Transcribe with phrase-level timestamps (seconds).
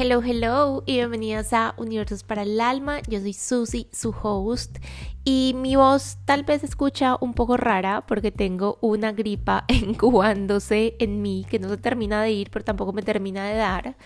[0.00, 3.00] Hello, hello y bienvenidas a Universos para el Alma.
[3.08, 4.78] Yo soy Susie, su host,
[5.24, 11.20] y mi voz tal vez escucha un poco rara porque tengo una gripa incubándose en
[11.20, 13.96] mí que no se termina de ir, pero tampoco me termina de dar.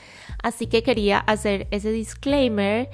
[0.42, 2.88] Así que quería hacer ese disclaimer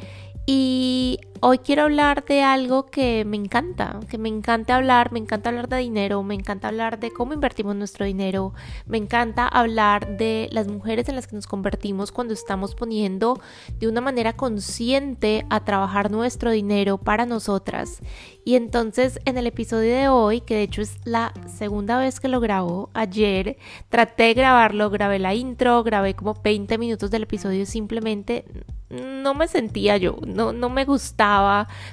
[0.45, 5.51] y hoy quiero hablar de algo que me encanta, que me encanta hablar, me encanta
[5.51, 8.55] hablar de dinero, me encanta hablar de cómo invertimos nuestro dinero,
[8.87, 13.41] me encanta hablar de las mujeres en las que nos convertimos cuando estamos poniendo
[13.79, 18.01] de una manera consciente a trabajar nuestro dinero para nosotras.
[18.45, 22.29] Y entonces en el episodio de hoy, que de hecho es la segunda vez que
[22.29, 27.67] lo grabo, ayer traté de grabarlo, grabé la intro, grabé como 20 minutos del episodio
[27.67, 28.45] simplemente
[28.91, 31.28] no me sentía yo, no, no me gustaba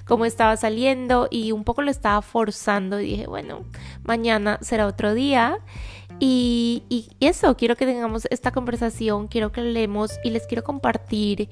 [0.06, 3.64] cómo estaba saliendo y un poco lo estaba forzando dije, bueno,
[4.04, 5.58] mañana será otro día.
[6.20, 11.50] Y, y eso, quiero que tengamos esta conversación, quiero que leemos y les quiero compartir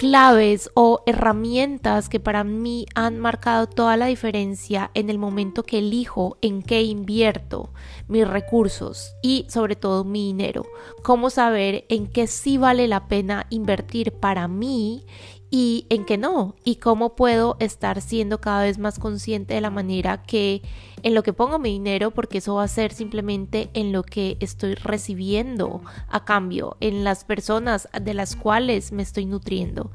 [0.00, 5.80] claves o herramientas que para mí han marcado toda la diferencia en el momento que
[5.80, 7.68] elijo en qué invierto
[8.08, 10.64] mis recursos y sobre todo mi dinero.
[11.02, 15.04] Cómo saber en qué sí vale la pena invertir para mí
[15.50, 19.70] y en qué no y cómo puedo estar siendo cada vez más consciente de la
[19.70, 20.62] manera que
[21.02, 24.36] en lo que pongo mi dinero porque eso va a ser simplemente en lo que
[24.40, 29.90] estoy recibiendo a cambio en las personas de las cuales me estoy nutriendo.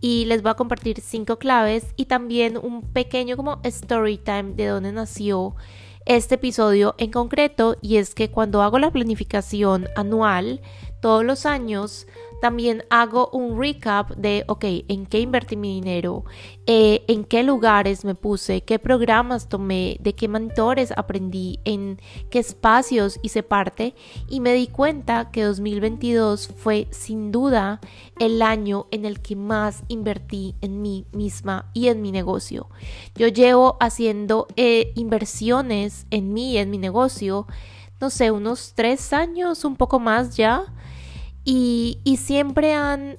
[0.00, 4.66] Y les voy a compartir cinco claves y también un pequeño como story time de
[4.66, 5.56] dónde nació
[6.04, 10.60] este episodio en concreto y es que cuando hago la planificación anual
[11.00, 12.06] todos los años
[12.42, 16.24] también hago un recap de, ok, en qué invertí mi dinero,
[16.66, 22.40] eh, en qué lugares me puse, qué programas tomé, de qué mentores aprendí, en qué
[22.40, 23.94] espacios hice parte
[24.28, 27.80] y me di cuenta que 2022 fue sin duda
[28.18, 32.70] el año en el que más invertí en mí misma y en mi negocio.
[33.14, 37.46] Yo llevo haciendo eh, inversiones en mí y en mi negocio,
[38.00, 40.72] no sé, unos tres años, un poco más ya
[41.44, 43.18] y, siempre han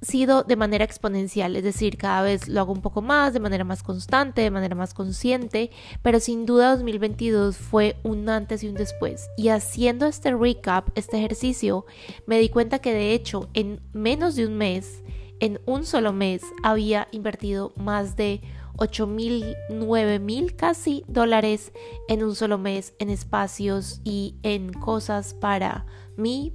[0.00, 3.64] sido de manera exponencial, es decir, cada vez lo hago un poco más, de manera
[3.64, 5.70] más constante, de manera más consciente,
[6.02, 9.28] pero sin duda 2022 fue un antes y un después.
[9.36, 11.84] Y haciendo este recap, este ejercicio,
[12.26, 15.02] me di cuenta que de hecho en menos de un mes,
[15.40, 18.40] en un solo mes, había invertido más de
[18.78, 21.72] 8 mil, 9 mil casi dólares
[22.08, 25.84] en un solo mes en espacios y en cosas para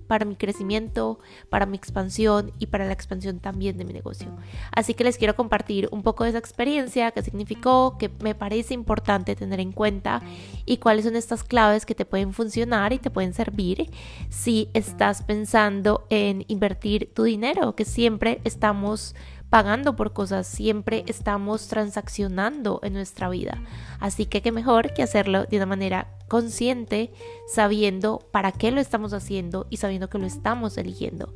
[0.08, 1.20] para mi crecimiento,
[1.50, 4.28] para mi expansión y para la expansión también de mi negocio.
[4.72, 8.74] Así que les quiero compartir un poco de esa experiencia, qué significó, qué me parece
[8.74, 10.22] importante tener en cuenta
[10.66, 13.90] y cuáles son estas claves que te pueden funcionar y te pueden servir
[14.30, 19.16] si estás pensando en invertir tu dinero, que siempre estamos
[19.54, 23.62] pagando por cosas, siempre estamos transaccionando en nuestra vida.
[24.00, 27.12] Así que qué mejor que hacerlo de una manera consciente,
[27.54, 31.36] sabiendo para qué lo estamos haciendo y sabiendo que lo estamos eligiendo.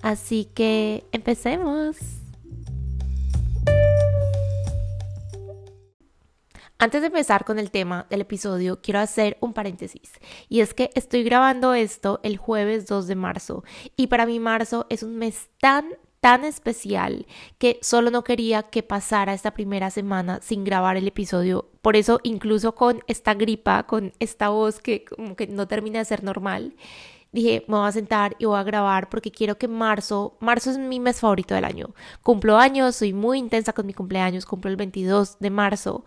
[0.00, 1.96] Así que empecemos.
[6.78, 10.12] Antes de empezar con el tema del episodio, quiero hacer un paréntesis.
[10.48, 13.64] Y es que estoy grabando esto el jueves 2 de marzo.
[13.96, 15.86] Y para mí marzo es un mes tan,
[16.26, 17.24] tan especial
[17.56, 21.70] que solo no quería que pasara esta primera semana sin grabar el episodio.
[21.82, 26.04] Por eso incluso con esta gripa, con esta voz que como que no termina de
[26.04, 26.74] ser normal,
[27.30, 30.78] dije, me voy a sentar y voy a grabar porque quiero que marzo, marzo es
[30.78, 31.94] mi mes favorito del año.
[32.24, 36.04] Cumplo años, soy muy intensa con mi cumpleaños, cumplo el 22 de marzo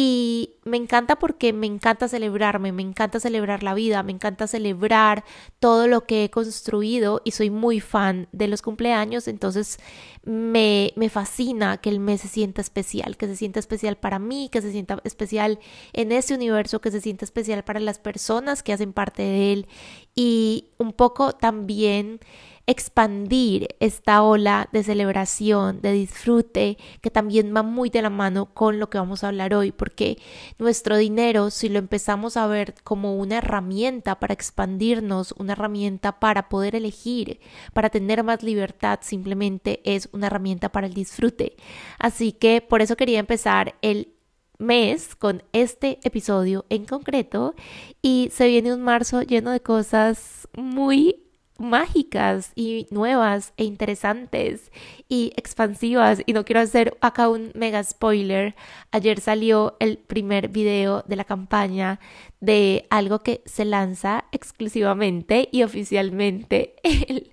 [0.00, 5.24] y me encanta porque me encanta celebrarme, me encanta celebrar la vida, me encanta celebrar
[5.58, 9.80] todo lo que he construido y soy muy fan de los cumpleaños, entonces
[10.22, 14.48] me, me fascina que el mes se sienta especial, que se sienta especial para mí,
[14.52, 15.58] que se sienta especial
[15.92, 19.66] en este universo, que se sienta especial para las personas que hacen parte de él.
[20.14, 22.20] Y un poco también
[22.68, 28.78] expandir esta ola de celebración, de disfrute, que también va muy de la mano con
[28.78, 30.18] lo que vamos a hablar hoy, porque
[30.58, 36.50] nuestro dinero, si lo empezamos a ver como una herramienta para expandirnos, una herramienta para
[36.50, 37.40] poder elegir,
[37.72, 41.56] para tener más libertad, simplemente es una herramienta para el disfrute.
[41.98, 44.12] Así que por eso quería empezar el
[44.58, 47.54] mes con este episodio en concreto
[48.02, 51.27] y se viene un marzo lleno de cosas muy
[51.58, 54.70] mágicas y nuevas e interesantes
[55.08, 58.54] y expansivas y no quiero hacer acá un mega spoiler
[58.92, 61.98] ayer salió el primer video de la campaña
[62.40, 67.32] de algo que se lanza exclusivamente y oficialmente el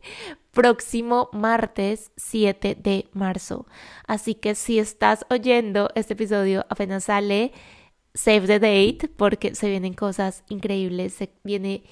[0.56, 3.68] próximo martes 7 de marzo.
[4.08, 7.52] Así que si estás oyendo este episodio apenas sale,
[8.16, 11.84] save the date porque se vienen cosas increíbles, se viene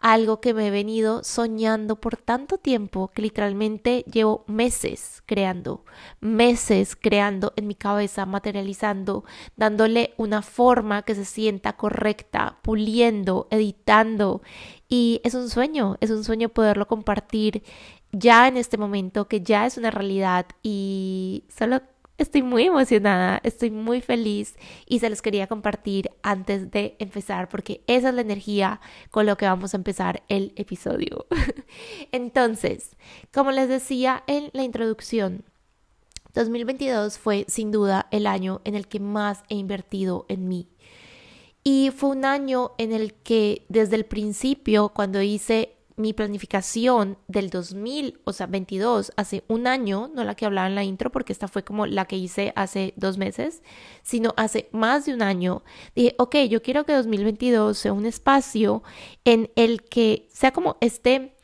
[0.00, 5.84] algo que me he venido soñando por tanto tiempo que literalmente llevo meses creando,
[6.20, 9.24] meses creando en mi cabeza, materializando,
[9.56, 14.40] dándole una forma que se sienta correcta, puliendo, editando.
[14.88, 17.62] Y es un sueño, es un sueño poderlo compartir
[18.10, 21.82] ya en este momento, que ya es una realidad y solo
[22.20, 27.82] Estoy muy emocionada, estoy muy feliz y se los quería compartir antes de empezar porque
[27.86, 31.24] esa es la energía con lo que vamos a empezar el episodio.
[32.12, 32.94] Entonces,
[33.32, 35.44] como les decía en la introducción,
[36.34, 40.68] 2022 fue sin duda el año en el que más he invertido en mí.
[41.64, 47.50] Y fue un año en el que desde el principio, cuando hice mi planificación del
[47.50, 51.32] 2000, o sea, 22, hace un año, no la que hablaba en la intro, porque
[51.32, 53.62] esta fue como la que hice hace dos meses,
[54.02, 55.62] sino hace más de un año,
[55.94, 58.82] dije, ok, yo quiero que 2022 sea un espacio
[59.24, 61.36] en el que sea como este,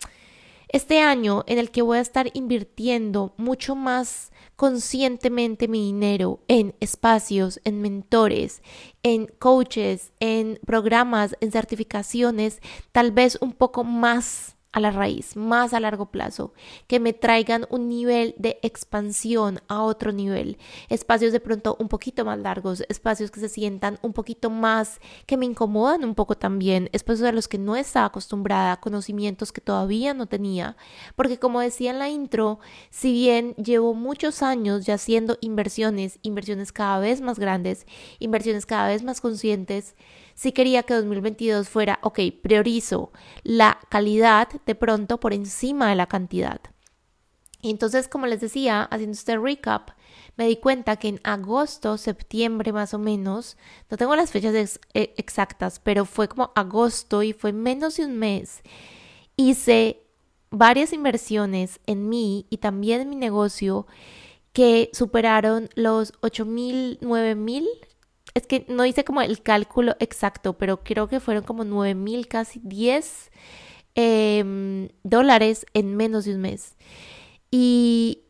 [0.68, 6.74] este año en el que voy a estar invirtiendo mucho más conscientemente mi dinero en
[6.80, 8.62] espacios, en mentores,
[9.02, 12.60] en coaches, en programas, en certificaciones,
[12.92, 16.52] tal vez un poco más a la raíz, más a largo plazo,
[16.87, 20.58] que me traigan un nivel de expansión a otro nivel,
[20.90, 25.38] espacios de pronto un poquito más largos, espacios que se sientan un poquito más, que
[25.38, 30.12] me incomodan un poco también, espacios a los que no estaba acostumbrada, conocimientos que todavía
[30.12, 30.76] no tenía,
[31.14, 32.58] porque como decía en la intro,
[32.90, 37.87] si bien llevo muchos años ya haciendo inversiones, inversiones cada vez más grandes,
[38.19, 39.94] inversiones cada vez más conscientes,
[40.36, 43.10] sí quería que 2022 fuera, ok, priorizo
[43.42, 46.60] la calidad de pronto por encima de la cantidad.
[47.62, 49.90] Y entonces, como les decía, haciendo este recap,
[50.36, 53.56] me di cuenta que en agosto, septiembre más o menos,
[53.90, 58.18] no tengo las fechas e, exactas, pero fue como agosto y fue menos de un
[58.18, 58.60] mes,
[59.36, 60.02] hice
[60.50, 63.86] varias inversiones en mí y también en mi negocio
[64.52, 67.66] que superaron los 8 mil, 9 mil
[68.36, 72.28] es que no hice como el cálculo exacto, pero creo que fueron como 9 mil,
[72.28, 73.30] casi 10
[73.94, 76.76] em, dólares en menos de un mes.
[77.50, 78.24] Y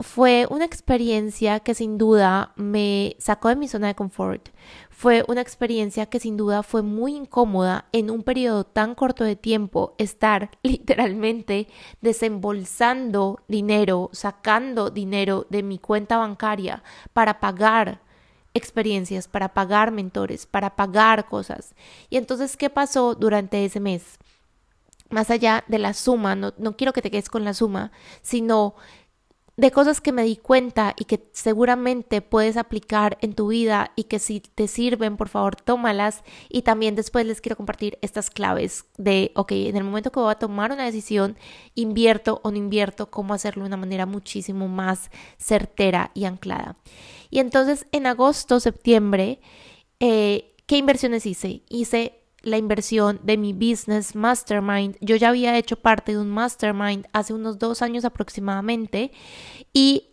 [0.00, 4.50] fue una experiencia que sin duda me sacó de mi zona de confort.
[4.90, 9.36] Fue una experiencia que sin duda fue muy incómoda en un periodo tan corto de
[9.36, 11.68] tiempo estar literalmente
[12.02, 16.82] desembolsando dinero, sacando dinero de mi cuenta bancaria
[17.14, 18.06] para pagar
[18.54, 21.74] experiencias, para pagar mentores, para pagar cosas.
[22.10, 24.18] Y entonces, ¿qué pasó durante ese mes?
[25.10, 28.74] Más allá de la suma, no, no quiero que te quedes con la suma, sino
[29.58, 34.04] de cosas que me di cuenta y que seguramente puedes aplicar en tu vida y
[34.04, 36.22] que si te sirven, por favor, tómalas.
[36.48, 40.30] Y también después les quiero compartir estas claves de, ok, en el momento que voy
[40.30, 41.36] a tomar una decisión,
[41.74, 46.76] invierto o no invierto, cómo hacerlo de una manera muchísimo más certera y anclada.
[47.28, 49.40] Y entonces en agosto, septiembre,
[49.98, 51.64] eh, ¿qué inversiones hice?
[51.68, 54.96] Hice la inversión de mi business mastermind.
[55.00, 59.12] Yo ya había hecho parte de un mastermind hace unos dos años aproximadamente
[59.72, 60.10] y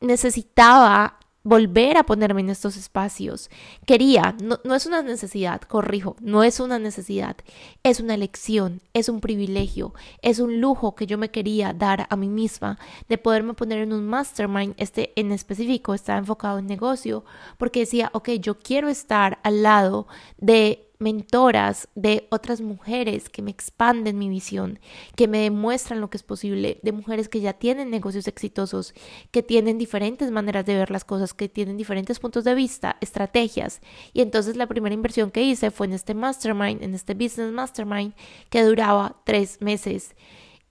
[0.00, 3.50] necesitaba volver a ponerme en estos espacios.
[3.84, 7.36] Quería, no, no, es una necesidad, corrijo, no es una necesidad,
[7.82, 12.16] es una elección, es un privilegio, es un lujo que yo me quería dar a
[12.16, 17.24] mí misma de poderme poner en un mastermind, este en específico está enfocado en negocio,
[17.58, 20.06] porque decía, ok, yo quiero estar al lado
[20.38, 24.78] de mentoras de otras mujeres que me expanden mi visión,
[25.16, 28.94] que me demuestran lo que es posible, de mujeres que ya tienen negocios exitosos,
[29.30, 33.80] que tienen diferentes maneras de ver las cosas, que tienen diferentes puntos de vista, estrategias.
[34.12, 38.14] Y entonces la primera inversión que hice fue en este mastermind, en este business mastermind,
[38.48, 40.14] que duraba tres meses.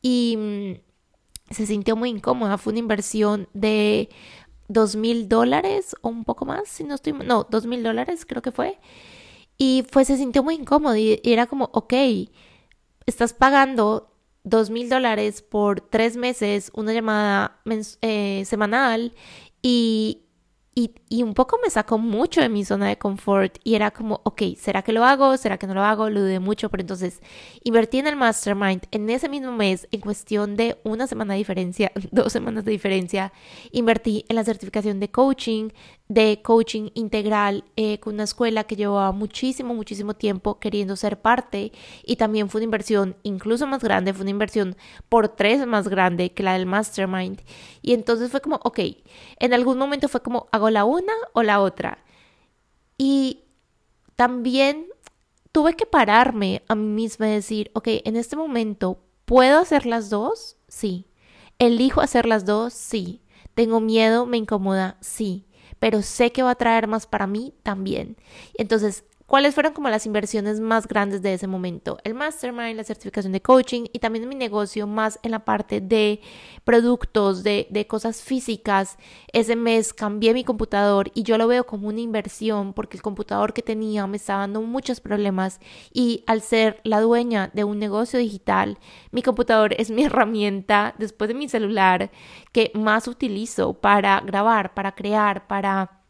[0.02, 4.10] Y mm, se sintió muy incómoda, fue una inversión de
[4.70, 8.42] dos mil dólares o un poco más, si no estoy, no, dos mil dólares creo
[8.42, 8.80] que fue.
[9.64, 11.94] Y pues se sintió muy incómodo y, era como, ok,
[13.06, 14.12] estás pagando
[14.44, 17.62] dos mil dólares por tres meses una llamada
[18.02, 19.14] eh, semanal
[19.62, 20.24] y
[20.74, 24.42] y, un poco me sacó mucho de mi zona de confort y era como, ok,
[24.58, 25.36] ¿será que lo hago?
[25.36, 26.10] ¿Será que no lo hago?
[26.10, 27.20] Lo dudé mucho, pero entonces
[27.64, 31.92] invertí en el mastermind en ese mismo mes, en cuestión de una semana de diferencia,
[32.12, 33.34] dos semanas de diferencia,
[33.72, 35.72] invertí en la certificación de coaching,
[36.08, 41.74] de coaching integral eh, con una escuela que llevaba muchísimo, muchísimo tiempo queriendo ser parte
[42.04, 44.78] y también fue una inversión incluso más grande, fue una inversión
[45.10, 47.42] por tres más grande que la del mastermind.
[47.82, 48.80] Y entonces fue como, ok,
[49.40, 51.98] en algún momento fue como, hago la una o la otra.
[52.98, 53.42] Y
[54.16, 54.88] también
[55.52, 60.10] tuve que pararme a mí misma y decir, ok, en este momento, ¿puedo hacer las
[60.10, 60.58] dos?
[60.68, 61.08] Sí.
[61.60, 62.74] ¿Elijo hacer las dos?
[62.74, 63.22] Sí.
[63.54, 64.26] ¿Tengo miedo?
[64.26, 64.98] ¿Me incomoda?
[65.02, 65.48] Sí
[65.82, 68.16] pero sé que va a traer más para mí también.
[68.54, 72.00] Entonces, ¿Cuáles fueron como las inversiones más grandes de ese momento?
[72.04, 76.20] El mastermind, la certificación de coaching y también mi negocio más en la parte de
[76.66, 78.98] productos, de, de, cosas físicas.
[79.32, 83.54] Ese mes cambié mi computador y yo lo veo como una inversión porque el computador
[83.54, 85.62] que tenía me estaba dando muchos problemas
[85.94, 88.80] y al ser la dueña de un negocio digital,
[89.12, 92.12] mi computador es mi herramienta después de mi celular
[92.52, 96.01] que más utilizo para grabar, para crear, para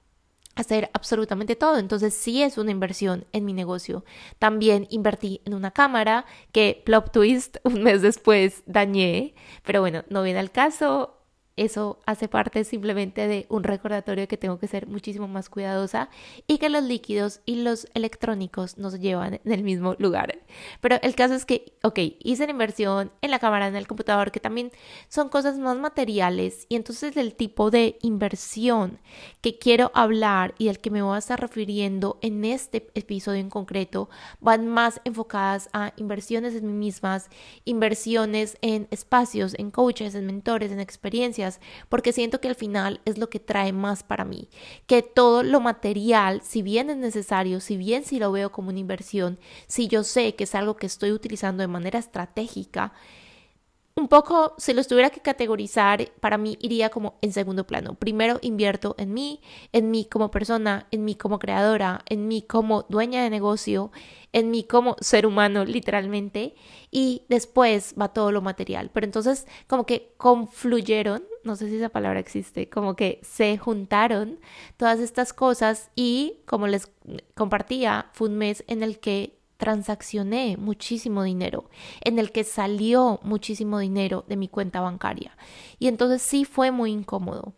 [0.55, 1.77] hacer absolutamente todo.
[1.77, 4.03] Entonces sí es una inversión en mi negocio.
[4.39, 10.23] También invertí en una cámara que plop twist un mes después dañé, pero bueno, no
[10.23, 11.20] viene al caso
[11.57, 16.09] eso hace parte simplemente de un recordatorio que tengo que ser muchísimo más cuidadosa
[16.47, 20.39] y que los líquidos y los electrónicos nos llevan en el mismo lugar.
[20.79, 24.31] Pero el caso es que, ok, hice la inversión en la cámara, en el computador,
[24.31, 24.71] que también
[25.09, 28.99] son cosas más materiales y entonces el tipo de inversión
[29.41, 33.49] que quiero hablar y al que me voy a estar refiriendo en este episodio en
[33.49, 37.29] concreto van más enfocadas a inversiones en mí mismas,
[37.65, 41.40] inversiones en espacios, en coaches, en mentores, en experiencias
[41.89, 44.49] porque siento que al final es lo que trae más para mí,
[44.87, 48.79] que todo lo material, si bien es necesario, si bien si lo veo como una
[48.79, 52.93] inversión, si yo sé que es algo que estoy utilizando de manera estratégica,
[53.95, 57.95] un poco, si lo tuviera que categorizar, para mí iría como en segundo plano.
[57.95, 59.41] Primero invierto en mí,
[59.73, 63.91] en mí como persona, en mí como creadora, en mí como dueña de negocio,
[64.31, 66.55] en mí como ser humano, literalmente,
[66.89, 68.91] y después va todo lo material.
[68.93, 74.39] Pero entonces, como que confluyeron, no sé si esa palabra existe, como que se juntaron
[74.77, 76.91] todas estas cosas y, como les
[77.35, 81.69] compartía, fue un mes en el que transaccioné muchísimo dinero,
[82.03, 85.37] en el que salió muchísimo dinero de mi cuenta bancaria.
[85.77, 87.53] Y entonces sí fue muy incómodo.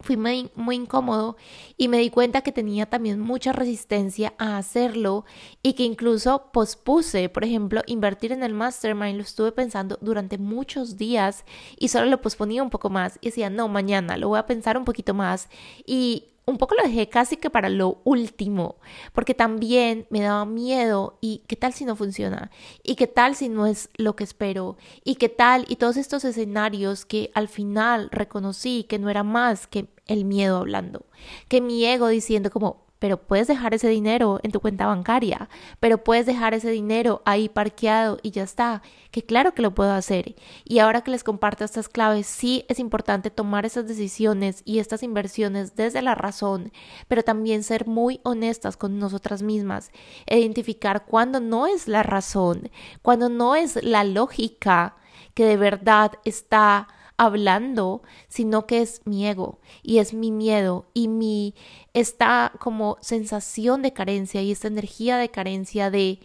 [0.00, 1.36] Fui muy, incómodo
[1.76, 5.24] y me di cuenta que tenía también mucha resistencia a hacerlo
[5.62, 10.96] y que incluso pospuse, por ejemplo, invertir en el mastermind, lo estuve pensando durante muchos
[10.96, 11.44] días
[11.78, 14.76] y solo lo posponía un poco más y decía, no, mañana lo voy a pensar
[14.76, 15.48] un poquito más
[15.86, 18.76] y un poco lo dejé casi que para lo último,
[19.12, 22.50] porque también me daba miedo y qué tal si no funciona,
[22.82, 26.24] y qué tal si no es lo que espero, y qué tal, y todos estos
[26.24, 31.06] escenarios que al final reconocí que no era más que el miedo hablando,
[31.48, 35.48] que mi ego diciendo como, pero puedes dejar ese dinero en tu cuenta bancaria,
[35.80, 38.80] pero puedes dejar ese dinero ahí parqueado y ya está,
[39.10, 40.36] que claro que lo puedo hacer.
[40.62, 45.02] Y ahora que les comparto estas claves, sí es importante tomar esas decisiones y estas
[45.02, 46.70] inversiones desde la razón,
[47.08, 49.90] pero también ser muy honestas con nosotras mismas,
[50.28, 52.70] identificar cuándo no es la razón,
[53.02, 54.94] cuándo no es la lógica
[55.34, 56.86] que de verdad está
[57.22, 61.54] hablando, sino que es mi ego y es mi miedo y mi
[61.94, 66.18] esta como sensación de carencia y esta energía de carencia de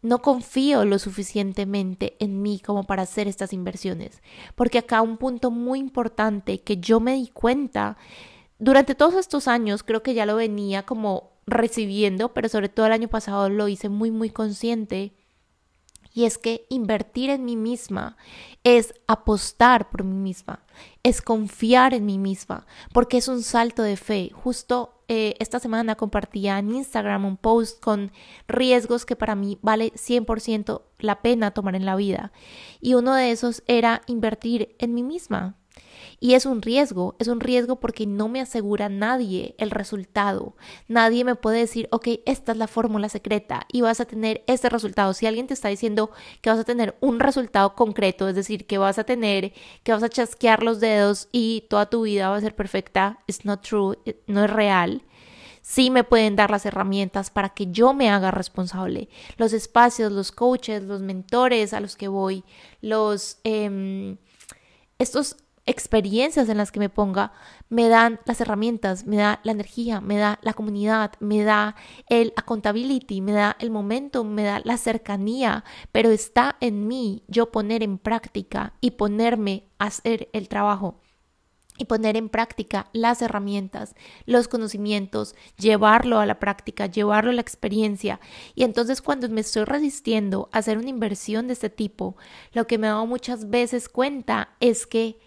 [0.00, 4.22] no confío lo suficientemente en mí como para hacer estas inversiones.
[4.54, 7.98] Porque acá un punto muy importante que yo me di cuenta
[8.58, 12.92] durante todos estos años, creo que ya lo venía como recibiendo, pero sobre todo el
[12.92, 15.12] año pasado lo hice muy muy consciente
[16.14, 18.16] y es que invertir en mí misma
[18.64, 20.64] es apostar por mí misma,
[21.02, 24.30] es confiar en mí misma, porque es un salto de fe.
[24.32, 28.12] Justo eh, esta semana compartía en Instagram un post con
[28.48, 32.32] riesgos que para mí vale 100% la pena tomar en la vida.
[32.80, 35.56] Y uno de esos era invertir en mí misma,
[36.22, 40.54] y es un riesgo, es un riesgo porque no me asegura nadie el resultado.
[40.86, 44.68] Nadie me puede decir, ok, esta es la fórmula secreta y vas a tener este
[44.68, 45.14] resultado.
[45.14, 48.78] Si alguien te está diciendo que vas a tener un resultado concreto, es decir, que
[48.78, 52.40] vas a tener, que vas a chasquear los dedos y toda tu vida va a
[52.40, 53.98] ser perfecta, it's not true,
[54.28, 55.02] no es real
[55.64, 59.08] sí me pueden dar las herramientas para que yo me haga responsable.
[59.36, 62.44] Los espacios, los coaches, los mentores a los que voy,
[62.80, 63.38] los...
[63.44, 64.18] Em,
[64.98, 67.32] estos experiencias en las que me ponga
[67.68, 71.76] me dan las herramientas, me da la energía, me da la comunidad, me da
[72.08, 77.50] el accountability, me da el momento, me da la cercanía, pero está en mí yo
[77.50, 81.00] poner en práctica y ponerme a hacer el trabajo
[81.78, 83.94] y poner en práctica las herramientas,
[84.26, 88.20] los conocimientos, llevarlo a la práctica, llevarlo a la experiencia.
[88.54, 92.16] Y entonces cuando me estoy resistiendo a hacer una inversión de este tipo,
[92.52, 95.18] lo que me he dado muchas veces cuenta es que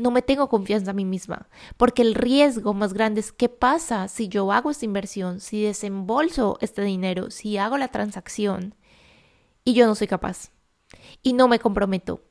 [0.00, 4.08] no me tengo confianza a mí misma, porque el riesgo más grande es qué pasa
[4.08, 8.74] si yo hago esta inversión, si desembolso este dinero, si hago la transacción
[9.64, 10.50] y yo no soy capaz
[11.22, 12.22] y no me comprometo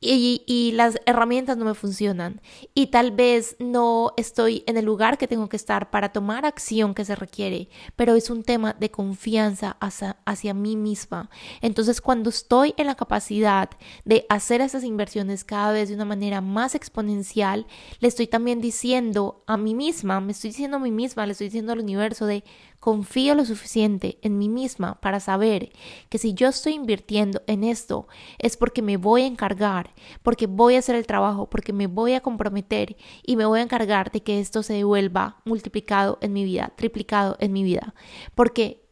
[0.00, 2.40] y, las herramientas no me funcionan
[2.74, 6.94] y tal vez no estoy en el lugar que tengo que estar para tomar acción
[6.94, 11.30] que se requiere, pero es un tema de confianza hacia, hacia mí misma.
[11.62, 13.70] Entonces cuando estoy en la capacidad
[14.04, 17.66] de hacer esas inversiones cada vez de una manera más exponencial,
[17.98, 21.48] le estoy también diciendo a mí misma, me estoy diciendo a mí misma, le estoy
[21.48, 22.44] diciendo al universo de
[22.80, 25.70] confío lo suficiente en mí misma para saber
[26.08, 28.06] que si yo estoy invirtiendo en esto
[28.38, 32.14] es porque me voy a encargar porque voy a hacer el trabajo, porque me voy
[32.14, 36.44] a comprometer y me voy a encargar de que esto se devuelva multiplicado en mi
[36.44, 37.94] vida, triplicado en mi vida,
[38.34, 38.84] porque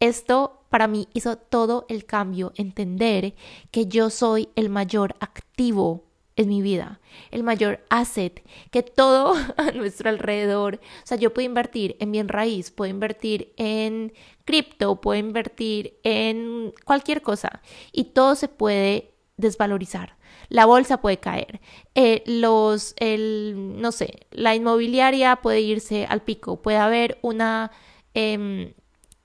[0.00, 3.34] esto para mí hizo todo el cambio, entender
[3.70, 6.04] que yo soy el mayor activo
[6.36, 7.00] en mi vida,
[7.30, 12.28] el mayor asset, que todo a nuestro alrededor, o sea, yo puedo invertir en bien
[12.28, 14.12] raíz, puedo invertir en
[14.44, 17.62] cripto, puedo invertir en cualquier cosa
[17.92, 20.16] y todo se puede desvalorizar.
[20.48, 21.60] La bolsa puede caer,
[21.94, 27.70] eh, los, el, no sé, la inmobiliaria puede irse al pico, puede haber una
[28.14, 28.74] eh,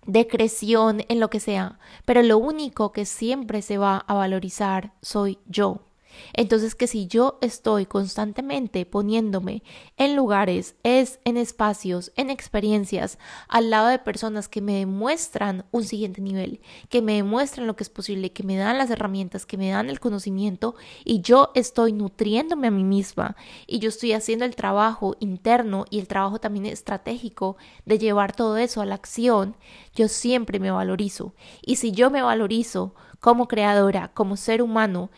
[0.05, 5.39] decreción en lo que sea, pero lo único que siempre se va a valorizar soy
[5.45, 5.88] yo.
[6.33, 9.63] Entonces que si yo estoy constantemente poniéndome
[9.97, 15.83] en lugares, es en espacios, en experiencias, al lado de personas que me demuestran un
[15.83, 19.57] siguiente nivel, que me demuestran lo que es posible, que me dan las herramientas, que
[19.57, 23.35] me dan el conocimiento y yo estoy nutriéndome a mí misma
[23.67, 28.57] y yo estoy haciendo el trabajo interno y el trabajo también estratégico de llevar todo
[28.57, 29.55] eso a la acción,
[29.95, 31.33] yo siempre me valorizo.
[31.61, 35.09] Y si yo me valorizo como creadora, como ser humano,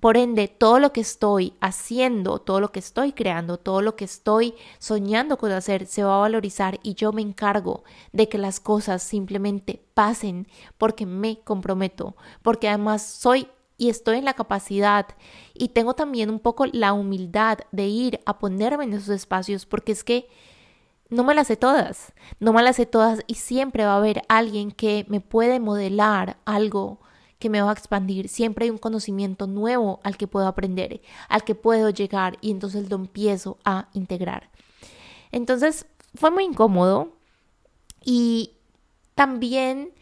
[0.00, 4.06] por ende, todo lo que estoy haciendo, todo lo que estoy creando, todo lo que
[4.06, 8.60] estoy soñando con hacer se va a valorizar y yo me encargo de que las
[8.60, 15.06] cosas simplemente pasen porque me comprometo, porque además soy y estoy en la capacidad
[15.54, 19.92] y tengo también un poco la humildad de ir a ponerme en esos espacios porque
[19.92, 20.28] es que
[21.08, 24.22] no me las sé todas, no me las sé todas y siempre va a haber
[24.28, 27.00] alguien que me puede modelar algo
[27.40, 28.28] que me va a expandir.
[28.28, 32.88] Siempre hay un conocimiento nuevo al que puedo aprender, al que puedo llegar y entonces
[32.88, 34.50] lo empiezo a integrar.
[35.32, 37.16] Entonces fue muy incómodo
[38.04, 38.52] y
[39.16, 39.92] también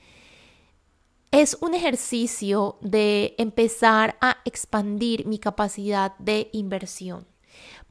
[1.31, 7.27] es un ejercicio de empezar a expandir mi capacidad de inversión.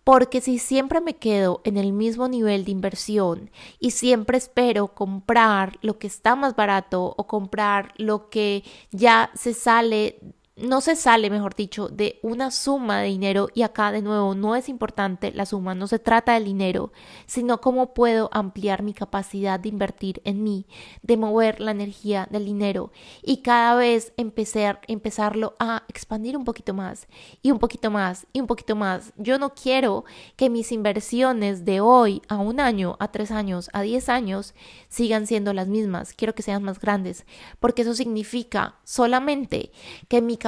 [0.08, 5.78] Porque si siempre me quedo en el mismo nivel de inversión y siempre espero comprar
[5.82, 10.18] lo que está más barato o comprar lo que ya se sale
[10.58, 13.50] no se sale, mejor dicho, de una suma de dinero.
[13.54, 16.92] Y acá de nuevo no es importante la suma, no se trata del dinero,
[17.28, 20.66] sino cómo puedo ampliar mi capacidad de invertir en mí,
[21.04, 22.92] de mover la energía del dinero.
[23.22, 27.08] Y cada vez empezar, empezarlo a expandir un poquito más
[27.44, 29.14] y un poquito más y un poquito más.
[29.18, 33.84] Yo no quiero que mis inversiones de hoy a un año, a tres años, a
[33.84, 34.56] diez años
[34.90, 37.26] sigan siendo las mismas, quiero que sean más grandes,
[37.60, 39.72] porque eso significa solamente
[40.08, 40.47] que mi capacidad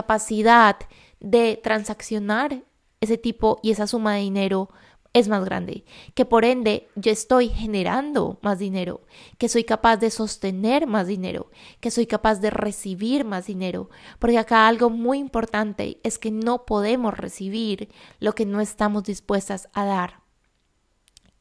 [1.20, 2.64] de transaccionar
[3.02, 4.70] ese tipo y esa suma de dinero
[5.14, 9.02] es más grande, que por ende yo estoy generando más dinero,
[9.38, 14.38] que soy capaz de sostener más dinero, que soy capaz de recibir más dinero, porque
[14.38, 19.86] acá algo muy importante es que no podemos recibir lo que no estamos dispuestas a
[19.86, 20.29] dar.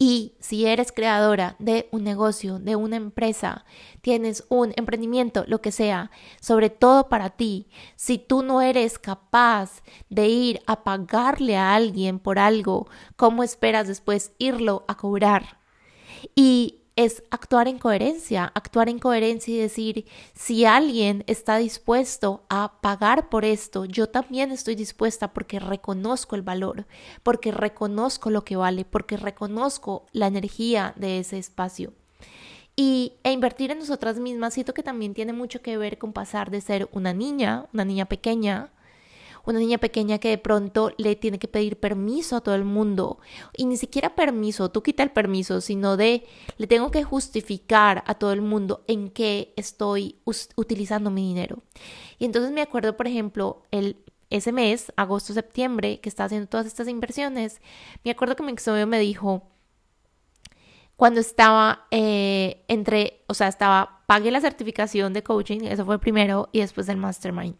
[0.00, 3.64] Y si eres creadora de un negocio, de una empresa,
[4.00, 9.82] tienes un emprendimiento, lo que sea, sobre todo para ti, si tú no eres capaz
[10.08, 15.58] de ir a pagarle a alguien por algo, ¿cómo esperas después irlo a cobrar?
[16.36, 22.72] Y es actuar en coherencia, actuar en coherencia y decir, si alguien está dispuesto a
[22.80, 26.86] pagar por esto, yo también estoy dispuesta porque reconozco el valor,
[27.22, 31.92] porque reconozco lo que vale, porque reconozco la energía de ese espacio.
[32.74, 36.50] Y e invertir en nosotras mismas, siento que también tiene mucho que ver con pasar
[36.50, 38.72] de ser una niña, una niña pequeña,
[39.48, 43.18] una niña pequeña que de pronto le tiene que pedir permiso a todo el mundo.
[43.56, 46.26] Y ni siquiera permiso, tú quita el permiso, sino de
[46.58, 50.16] le tengo que justificar a todo el mundo en qué estoy
[50.56, 51.62] utilizando mi dinero.
[52.18, 53.96] Y entonces me acuerdo, por ejemplo, el
[54.30, 57.62] ese mes, agosto, septiembre, que estaba haciendo todas estas inversiones,
[58.04, 59.48] me acuerdo que mi exnovio me dijo,
[60.96, 66.48] cuando estaba eh, entre, o sea, estaba, pagué la certificación de coaching, eso fue primero,
[66.52, 67.56] y después el mastermind.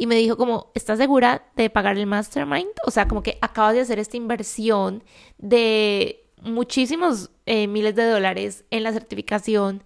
[0.00, 2.70] Y me dijo como, ¿estás segura de pagar el mastermind?
[2.86, 5.02] O sea, como que acabas de hacer esta inversión
[5.38, 9.82] de muchísimos eh, miles de dólares en la certificación.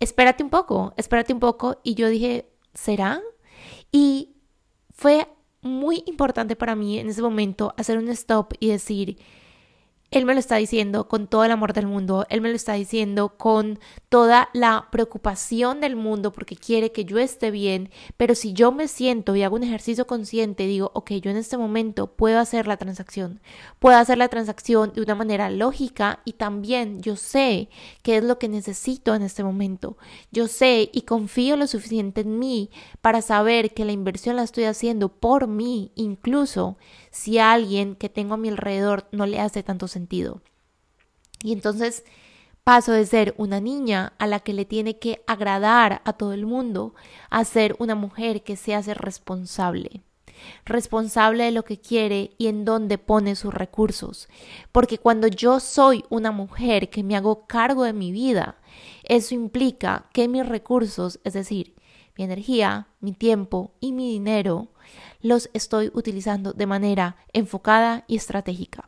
[0.00, 1.78] Espérate un poco, espérate un poco.
[1.82, 3.20] Y yo dije, ¿será?
[3.92, 4.36] Y
[4.94, 5.28] fue
[5.60, 9.18] muy importante para mí en ese momento hacer un stop y decir,
[10.10, 12.74] él me lo está diciendo con todo el amor del mundo, Él me lo está
[12.74, 18.52] diciendo con toda la preocupación del mundo porque quiere que yo esté bien, pero si
[18.52, 22.38] yo me siento y hago un ejercicio consciente, digo, ok, yo en este momento puedo
[22.38, 23.40] hacer la transacción,
[23.80, 27.68] puedo hacer la transacción de una manera lógica y también yo sé
[28.02, 29.96] qué es lo que necesito en este momento,
[30.30, 34.64] yo sé y confío lo suficiente en mí para saber que la inversión la estoy
[34.64, 36.76] haciendo por mí, incluso
[37.16, 40.42] si a alguien que tengo a mi alrededor no le hace tanto sentido.
[41.42, 42.04] Y entonces
[42.62, 46.44] paso de ser una niña a la que le tiene que agradar a todo el
[46.46, 46.94] mundo
[47.30, 50.02] a ser una mujer que se hace responsable
[50.66, 54.28] responsable de lo que quiere y en dónde pone sus recursos.
[54.70, 58.56] Porque cuando yo soy una mujer que me hago cargo de mi vida,
[59.04, 61.75] eso implica que mis recursos, es decir,
[62.16, 64.68] mi energía, mi tiempo y mi dinero,
[65.20, 68.86] los estoy utilizando de manera enfocada y estratégica.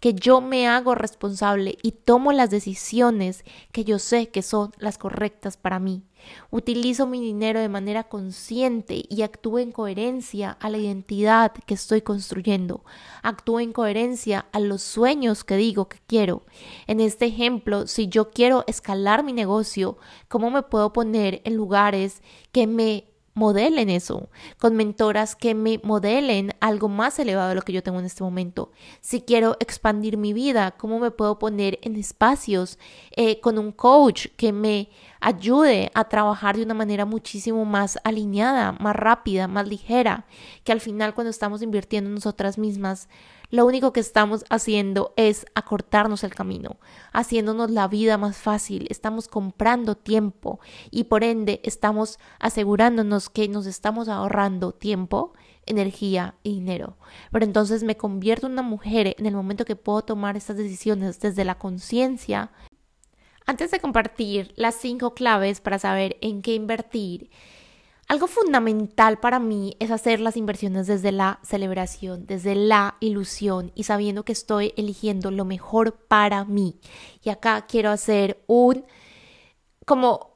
[0.00, 4.98] Que yo me hago responsable y tomo las decisiones que yo sé que son las
[4.98, 6.04] correctas para mí.
[6.50, 12.02] Utilizo mi dinero de manera consciente y actúo en coherencia a la identidad que estoy
[12.02, 12.84] construyendo.
[13.22, 16.42] Actúo en coherencia a los sueños que digo que quiero.
[16.86, 22.22] En este ejemplo, si yo quiero escalar mi negocio, ¿cómo me puedo poner en lugares
[22.52, 23.09] que me
[23.40, 27.98] modelen eso, con mentoras que me modelen algo más elevado de lo que yo tengo
[27.98, 28.70] en este momento.
[29.00, 32.78] Si quiero expandir mi vida, ¿cómo me puedo poner en espacios
[33.16, 38.72] eh, con un coach que me ayude a trabajar de una manera muchísimo más alineada,
[38.72, 40.26] más rápida, más ligera,
[40.62, 43.08] que al final cuando estamos invirtiendo en nosotras mismas,
[43.50, 46.78] lo único que estamos haciendo es acortarnos el camino,
[47.12, 50.60] haciéndonos la vida más fácil, estamos comprando tiempo
[50.90, 55.32] y por ende estamos asegurándonos que nos estamos ahorrando tiempo,
[55.66, 56.96] energía y dinero.
[57.32, 61.18] Pero entonces me convierto en una mujer en el momento que puedo tomar estas decisiones
[61.20, 62.52] desde la conciencia.
[63.46, 67.30] Antes de compartir las cinco claves para saber en qué invertir,
[68.10, 73.84] algo fundamental para mí es hacer las inversiones desde la celebración, desde la ilusión y
[73.84, 76.80] sabiendo que estoy eligiendo lo mejor para mí.
[77.22, 78.84] Y acá quiero hacer un
[79.86, 80.29] como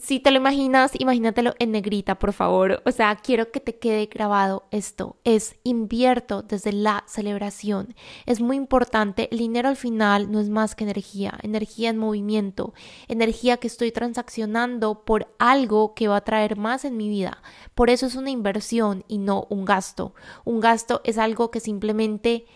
[0.00, 2.82] si te lo imaginas, imagínatelo en negrita, por favor.
[2.84, 5.16] O sea, quiero que te quede grabado esto.
[5.24, 7.94] Es invierto desde la celebración.
[8.26, 9.28] Es muy importante.
[9.30, 12.74] El dinero al final no es más que energía, energía en movimiento,
[13.08, 17.42] energía que estoy transaccionando por algo que va a traer más en mi vida.
[17.74, 20.14] Por eso es una inversión y no un gasto.
[20.44, 22.46] Un gasto es algo que simplemente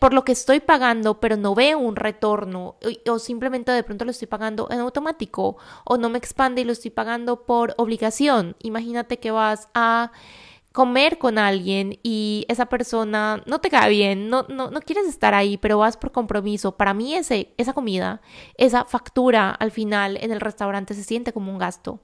[0.00, 2.76] por lo que estoy pagando, pero no veo un retorno,
[3.08, 6.72] o, simplemente de pronto lo estoy pagando en automático, o no me expande y lo
[6.72, 8.56] estoy pagando por obligación.
[8.60, 10.10] Imagínate que vas a
[10.72, 15.32] comer con alguien y esa persona no te cae bien, no, no, no quieres estar
[15.34, 16.76] ahí, pero vas por compromiso.
[16.76, 18.22] Para mí ese, esa comida,
[18.56, 22.00] esa factura al final en el restaurante se siente como un gasto.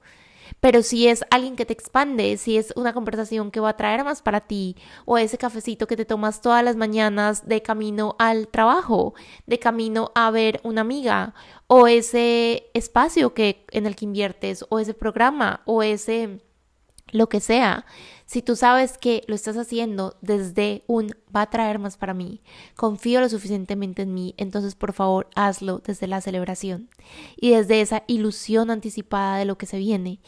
[0.61, 4.03] Pero si es alguien que te expande, si es una conversación que va a traer
[4.03, 8.47] más para ti, o ese cafecito que te tomas todas las mañanas de camino al
[8.47, 9.15] trabajo,
[9.47, 11.33] de camino a ver una amiga,
[11.65, 16.39] o ese espacio que en el que inviertes, o ese programa, o ese
[17.11, 17.85] lo que sea,
[18.31, 22.41] si tú sabes que lo estás haciendo desde un va a traer más para mí,
[22.77, 26.89] confío lo suficientemente en mí, entonces por favor hazlo desde la celebración
[27.35, 30.21] y desde esa ilusión anticipada de lo que se viene.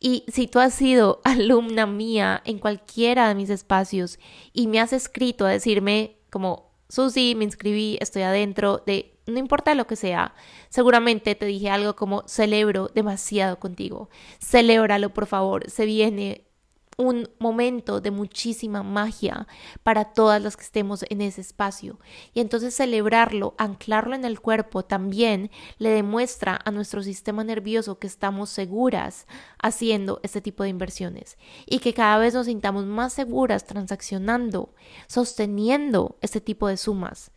[0.00, 4.18] Y si tú has sido alumna mía en cualquiera de mis espacios
[4.52, 9.76] y me has escrito a decirme como, Susi, me inscribí, estoy adentro de no importa
[9.76, 10.34] lo que sea,
[10.70, 16.48] seguramente te dije algo como celebro demasiado contigo, celébralo por favor, se viene
[16.96, 19.46] un momento de muchísima magia
[19.82, 21.98] para todas las que estemos en ese espacio.
[22.32, 28.06] Y entonces celebrarlo, anclarlo en el cuerpo, también le demuestra a nuestro sistema nervioso que
[28.06, 29.26] estamos seguras
[29.62, 34.74] haciendo este tipo de inversiones y que cada vez nos sintamos más seguras transaccionando,
[35.06, 37.30] sosteniendo este tipo de sumas.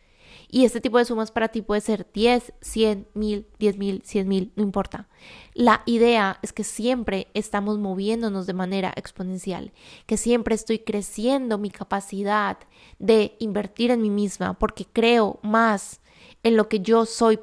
[0.50, 4.28] Y este tipo de sumas para ti puede ser 10, 100, 1000, 10 mil, 100
[4.28, 5.08] mil, no importa.
[5.52, 9.72] La idea es que siempre estamos moviéndonos de manera exponencial,
[10.06, 12.58] que siempre estoy creciendo mi capacidad
[12.98, 16.00] de invertir en mí misma porque creo más
[16.42, 17.40] en lo que yo soy,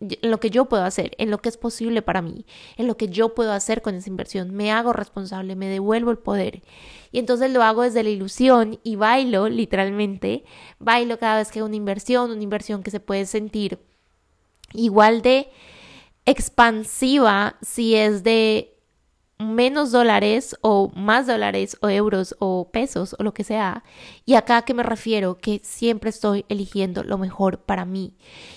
[0.00, 2.44] en lo que yo puedo hacer, en lo que es posible para mí,
[2.76, 4.54] en lo que yo puedo hacer con esa inversión.
[4.54, 6.62] Me hago responsable, me devuelvo el poder.
[7.12, 10.44] Y entonces lo hago desde la ilusión y bailo, literalmente,
[10.78, 13.78] bailo cada vez que hago una inversión, una inversión que se puede sentir
[14.72, 15.48] igual de
[16.26, 18.73] expansiva si es de
[19.38, 23.84] menos dólares o más dólares o euros o pesos o lo que sea.
[24.24, 28.14] Y acá que me refiero que siempre estoy eligiendo lo mejor para mí.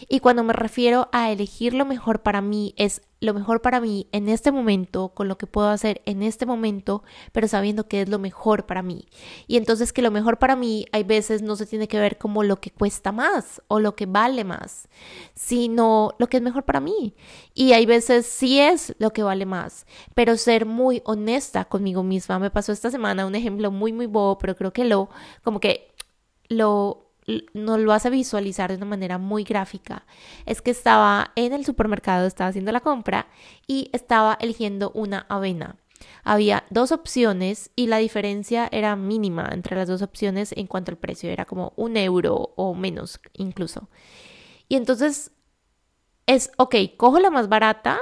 [0.08, 4.08] Y cuando me refiero a elegir lo mejor para mí es lo mejor para mí
[4.12, 8.10] en este momento, con lo que puedo hacer en este momento, pero sabiendo que es
[8.10, 9.06] lo mejor para mí.
[9.48, 12.44] Y entonces que lo mejor para mí hay veces no se tiene que ver como
[12.44, 14.88] lo que cuesta más o lo que vale más,
[15.34, 17.16] sino lo que es mejor para mí.
[17.54, 22.40] Y hay veces sí es lo que vale más, pero ser muy honesta conmigo misma.
[22.40, 25.10] Me pasó esta semana un ejemplo muy, muy bobo, pero creo que lo,
[25.44, 25.92] como que
[26.50, 27.07] lo
[27.54, 30.06] nos lo hace visualizar de una manera muy gráfica.
[30.46, 33.28] Es que estaba en el supermercado, estaba haciendo la compra
[33.68, 35.76] y estaba eligiendo una avena.
[36.24, 40.98] Había dos opciones y la diferencia era mínima entre las dos opciones en cuanto al
[40.98, 43.90] precio, era como un euro o menos incluso.
[44.70, 45.32] Y entonces
[46.28, 48.00] es, ok, cojo la más barata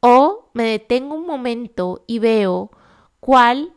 [0.00, 2.70] o me detengo un momento y veo
[3.20, 3.72] cuál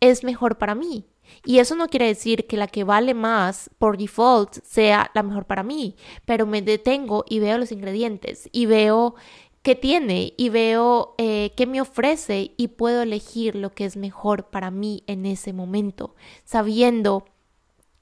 [0.00, 1.06] es mejor para mí.
[1.44, 5.46] Y eso no quiere decir que la que vale más por default sea la mejor
[5.46, 9.14] para mí, pero me detengo y veo los ingredientes y veo
[9.62, 14.44] qué tiene y veo eh, qué me ofrece y puedo elegir lo que es mejor
[14.44, 17.24] para mí en ese momento, sabiendo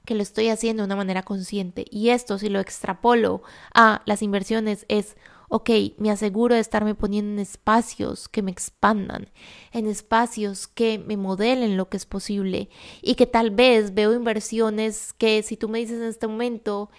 [0.05, 1.85] que lo estoy haciendo de una manera consciente.
[1.89, 3.41] Y esto, si lo extrapolo
[3.73, 5.17] a las inversiones, es
[5.49, 9.29] ok, me aseguro de estarme poniendo en espacios que me expandan,
[9.71, 12.69] en espacios que me modelen lo que es posible
[13.01, 16.89] y que tal vez veo inversiones que si tú me dices en este momento,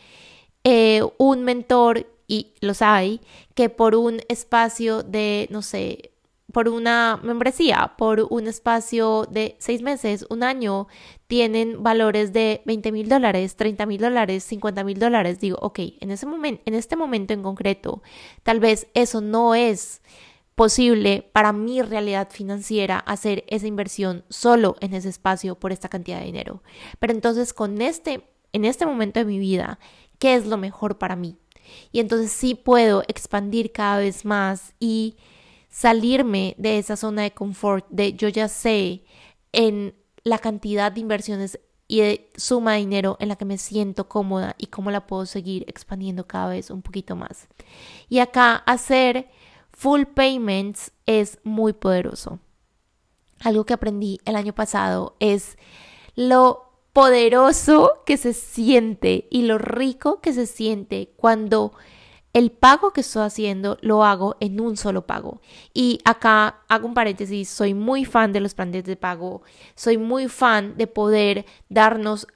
[0.64, 3.20] eh, un mentor, y los hay,
[3.54, 6.12] que por un espacio de, no sé,
[6.52, 10.86] por una membresía, por un espacio de seis meses, un año,
[11.26, 15.40] tienen valores de 20 mil dólares, 30 mil dólares, 50 mil dólares.
[15.40, 18.02] Digo, ok, en, ese momento, en este momento en concreto,
[18.42, 20.02] tal vez eso no es
[20.54, 26.20] posible para mi realidad financiera hacer esa inversión solo en ese espacio por esta cantidad
[26.20, 26.62] de dinero.
[26.98, 29.78] Pero entonces con este, en este momento de mi vida,
[30.18, 31.36] ¿qué es lo mejor para mí?
[31.92, 35.16] Y entonces sí puedo expandir cada vez más y
[35.76, 39.04] salirme de esa zona de confort, de yo ya sé
[39.52, 44.08] en la cantidad de inversiones y de suma de dinero en la que me siento
[44.08, 47.46] cómoda y cómo la puedo seguir expandiendo cada vez un poquito más.
[48.08, 49.28] Y acá hacer
[49.70, 52.38] full payments es muy poderoso.
[53.40, 55.58] Algo que aprendí el año pasado es
[56.14, 61.74] lo poderoso que se siente y lo rico que se siente cuando
[62.36, 65.40] el pago que estoy haciendo lo hago en un solo pago.
[65.72, 69.40] Y acá hago un paréntesis, soy muy fan de los planes de pago,
[69.74, 72.26] soy muy fan de poder darnos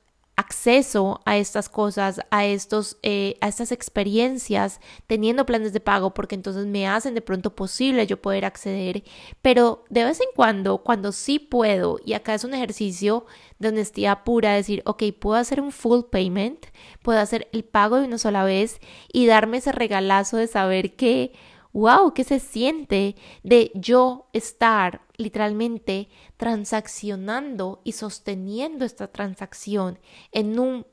[0.41, 6.35] acceso a estas cosas, a, estos, eh, a estas experiencias, teniendo planes de pago, porque
[6.35, 9.05] entonces me hacen de pronto posible yo poder acceder,
[9.43, 13.27] pero de vez en cuando, cuando sí puedo, y acá es un ejercicio
[13.59, 16.67] de honestidad pura, decir, ok, puedo hacer un full payment,
[17.03, 18.81] puedo hacer el pago de una sola vez
[19.13, 21.33] y darme ese regalazo de saber que
[21.73, 29.99] wow, ¿qué se siente de yo estar literalmente transaccionando y sosteniendo esta transacción
[30.33, 30.87] en un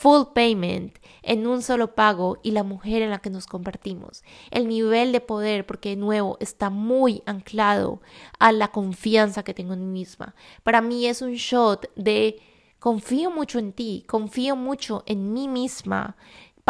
[0.00, 4.22] full payment, en un solo pago y la mujer en la que nos convertimos.
[4.50, 8.00] El nivel de poder, porque de nuevo está muy anclado
[8.38, 10.34] a la confianza que tengo en mí misma.
[10.62, 12.40] Para mí es un shot de
[12.78, 16.16] confío mucho en ti, confío mucho en mí misma,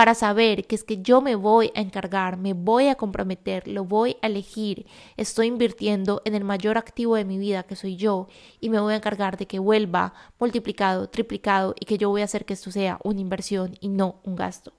[0.00, 3.84] para saber que es que yo me voy a encargar, me voy a comprometer, lo
[3.84, 4.86] voy a elegir,
[5.18, 8.26] estoy invirtiendo en el mayor activo de mi vida que soy yo
[8.60, 12.24] y me voy a encargar de que vuelva multiplicado, triplicado y que yo voy a
[12.24, 14.72] hacer que esto sea una inversión y no un gasto.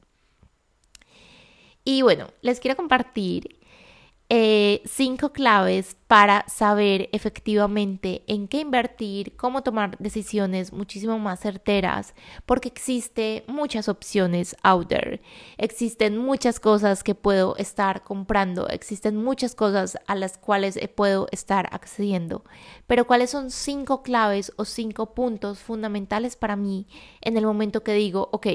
[1.85, 3.60] Y bueno, les quiero compartir
[4.33, 12.15] eh, cinco claves para saber efectivamente en qué invertir, cómo tomar decisiones muchísimo más certeras,
[12.45, 15.21] porque existe muchas opciones out there,
[15.57, 21.67] existen muchas cosas que puedo estar comprando, existen muchas cosas a las cuales puedo estar
[21.73, 22.45] accediendo,
[22.87, 26.87] pero cuáles son cinco claves o cinco puntos fundamentales para mí
[27.19, 28.47] en el momento que digo, ok,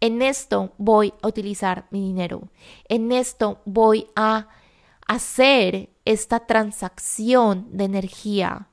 [0.00, 2.48] en esto voy a utilizar mi dinero,
[2.88, 4.48] en esto voy a
[5.06, 8.68] hacer esta transacción de energía.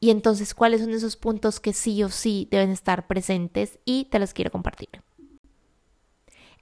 [0.00, 3.78] Y entonces, ¿cuáles son esos puntos que sí o sí deben estar presentes?
[3.84, 4.88] Y te los quiero compartir.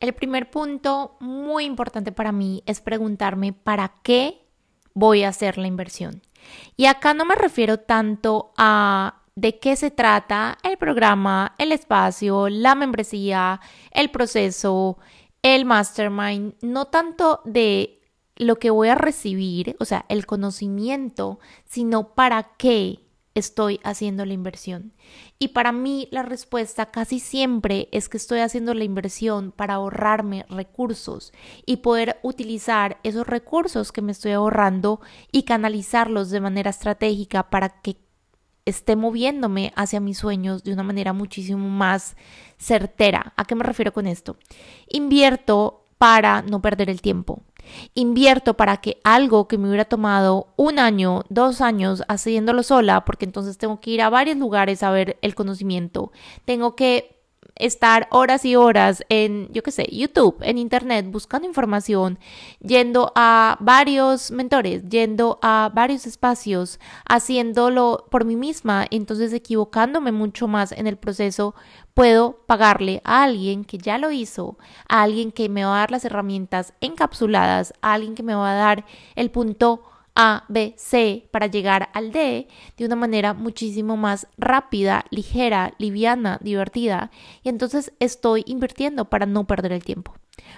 [0.01, 4.45] El primer punto muy importante para mí es preguntarme para qué
[4.95, 6.23] voy a hacer la inversión.
[6.77, 12.49] Y acá no me refiero tanto a de qué se trata el programa, el espacio,
[12.49, 13.61] la membresía,
[13.93, 14.99] el proceso,
[15.43, 18.01] el mastermind, no tanto de
[18.35, 22.99] lo que voy a recibir, o sea, el conocimiento, sino para qué
[23.35, 24.93] estoy haciendo la inversión.
[25.39, 30.47] Y para mí la respuesta casi siempre es que estoy haciendo la inversión para ahorrarme
[30.49, 31.33] recursos
[31.65, 37.69] y poder utilizar esos recursos que me estoy ahorrando y canalizarlos de manera estratégica para
[37.69, 38.08] que
[38.69, 42.17] esté moviéndome hacia mis sueños de una manera muchísimo más
[42.59, 43.33] certera.
[43.37, 44.37] ¿A qué me refiero con esto?
[44.89, 47.43] Invierto para no perder el tiempo.
[47.95, 53.27] Invierto para que algo que me hubiera tomado un año, dos años haciéndolo sola, porque
[53.27, 56.11] entonces tengo que ir a varios lugares a ver el conocimiento,
[56.47, 57.18] tengo que
[57.59, 62.19] estar horas y horas en, yo qué sé, YouTube, en Internet, buscando información,
[62.61, 70.49] yendo a varios mentores, yendo a varios espacios, haciéndolo por mí misma, entonces equivocándome mucho
[70.49, 71.55] más en el proceso,
[71.95, 74.57] puedo pagarle a alguien que ya lo hizo,
[74.89, 78.53] a alguien que me va a dar las herramientas encapsuladas, a alguien que me va
[78.53, 78.85] a dar
[79.17, 79.83] el punto
[80.19, 86.39] a, B, C para llegar al D de una manera muchísimo más rápida, ligera, liviana,
[86.43, 87.13] divertida.
[87.45, 90.15] Y entonces estoy invirtiendo para no perder el tiempo.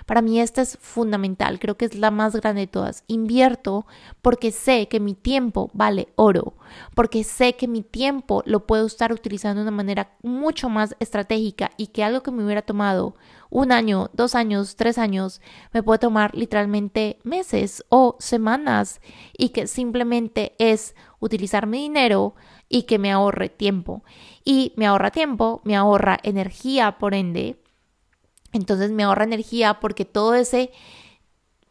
[0.06, 3.04] Para mí esta es fundamental, creo que es la más grande de todas.
[3.06, 3.86] Invierto
[4.22, 6.54] porque sé que mi tiempo vale oro,
[6.94, 11.70] porque sé que mi tiempo lo puedo estar utilizando de una manera mucho más estratégica
[11.76, 13.14] y que algo que me hubiera tomado
[13.50, 15.40] un año, dos años, tres años,
[15.72, 19.00] me puede tomar literalmente meses o semanas
[19.36, 22.34] y que simplemente es utilizar mi dinero
[22.68, 24.02] y que me ahorre tiempo.
[24.44, 27.56] Y me ahorra tiempo, me ahorra energía, por ende,
[28.52, 30.70] entonces me ahorra energía porque todo ese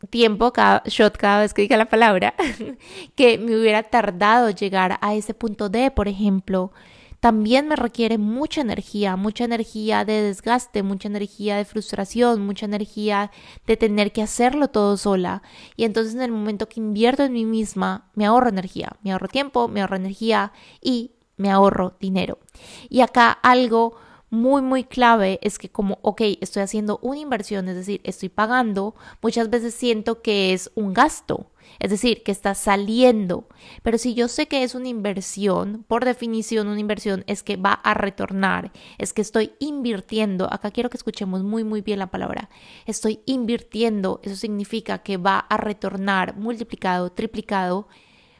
[0.09, 2.33] tiempo, cada shot cada vez que diga la palabra,
[3.15, 6.71] que me hubiera tardado llegar a ese punto D, por ejemplo,
[7.19, 13.29] también me requiere mucha energía, mucha energía de desgaste, mucha energía de frustración, mucha energía
[13.67, 15.43] de tener que hacerlo todo sola.
[15.75, 19.27] Y entonces en el momento que invierto en mí misma, me ahorro energía, me ahorro
[19.27, 22.39] tiempo, me ahorro energía y me ahorro dinero.
[22.87, 23.97] Y acá algo
[24.29, 28.95] muy, muy clave es que como, ok, estoy haciendo una inversión, es decir, estoy pagando,
[29.21, 33.47] muchas veces siento que es un gasto, es decir, que está saliendo.
[33.83, 37.73] Pero si yo sé que es una inversión, por definición una inversión es que va
[37.73, 42.49] a retornar, es que estoy invirtiendo, acá quiero que escuchemos muy, muy bien la palabra,
[42.85, 47.87] estoy invirtiendo, eso significa que va a retornar multiplicado, triplicado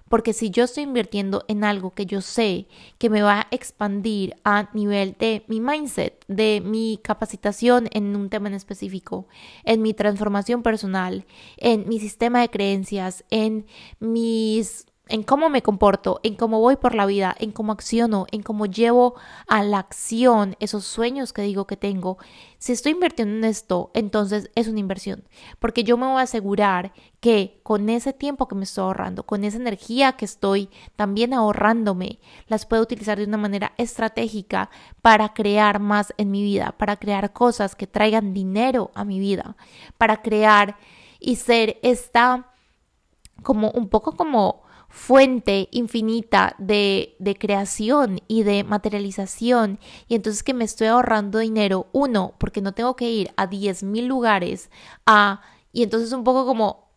[0.09, 2.67] porque si yo estoy invirtiendo en algo que yo sé
[2.97, 8.29] que me va a expandir a nivel de mi mindset, de mi capacitación en un
[8.29, 9.27] tema en específico,
[9.63, 11.25] en mi transformación personal,
[11.57, 13.65] en mi sistema de creencias, en
[13.99, 18.43] mis en cómo me comporto, en cómo voy por la vida, en cómo acciono, en
[18.43, 19.15] cómo llevo
[19.47, 22.17] a la acción esos sueños que digo que tengo.
[22.57, 25.23] Si estoy invirtiendo en esto, entonces es una inversión,
[25.59, 29.43] porque yo me voy a asegurar que con ese tiempo que me estoy ahorrando, con
[29.43, 34.69] esa energía que estoy también ahorrándome, las puedo utilizar de una manera estratégica
[35.01, 39.57] para crear más en mi vida, para crear cosas que traigan dinero a mi vida,
[39.97, 40.77] para crear
[41.19, 42.53] y ser esta
[43.43, 49.79] como un poco como fuente infinita de, de, creación y de materialización.
[50.07, 53.83] Y entonces que me estoy ahorrando dinero, uno, porque no tengo que ir a 10
[53.83, 54.69] mil lugares
[55.05, 56.88] a, y entonces un poco como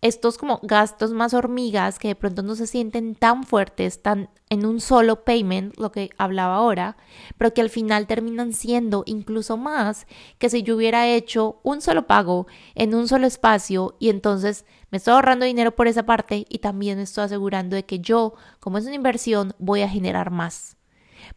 [0.00, 4.64] estos como gastos más hormigas que de pronto no se sienten tan fuertes, tan en
[4.64, 6.96] un solo payment, lo que hablaba ahora,
[7.36, 10.06] pero que al final terminan siendo incluso más
[10.38, 14.98] que si yo hubiera hecho un solo pago en un solo espacio y entonces me
[14.98, 18.78] estoy ahorrando dinero por esa parte y también me estoy asegurando de que yo, como
[18.78, 20.75] es una inversión, voy a generar más.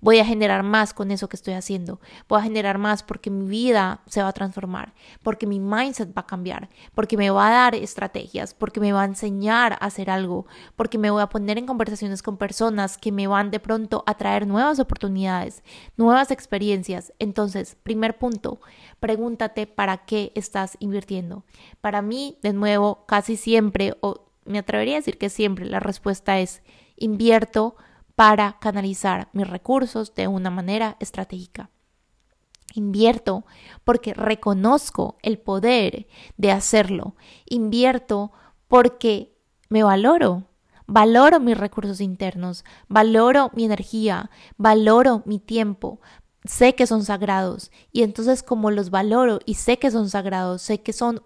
[0.01, 3.45] Voy a generar más con eso que estoy haciendo, voy a generar más porque mi
[3.45, 7.51] vida se va a transformar, porque mi mindset va a cambiar, porque me va a
[7.51, 11.57] dar estrategias, porque me va a enseñar a hacer algo, porque me voy a poner
[11.57, 15.63] en conversaciones con personas que me van de pronto a traer nuevas oportunidades,
[15.97, 17.13] nuevas experiencias.
[17.19, 18.59] Entonces, primer punto,
[18.99, 21.43] pregúntate para qué estás invirtiendo.
[21.81, 26.39] Para mí, de nuevo, casi siempre, o me atrevería a decir que siempre, la respuesta
[26.39, 26.61] es
[26.97, 27.75] invierto
[28.19, 31.69] para canalizar mis recursos de una manera estratégica.
[32.73, 33.45] Invierto
[33.85, 36.05] porque reconozco el poder
[36.35, 37.15] de hacerlo.
[37.45, 38.33] Invierto
[38.67, 39.37] porque
[39.69, 40.43] me valoro.
[40.85, 46.01] Valoro mis recursos internos, valoro mi energía, valoro mi tiempo,
[46.43, 50.81] sé que son sagrados y entonces como los valoro y sé que son sagrados, sé
[50.81, 51.21] que son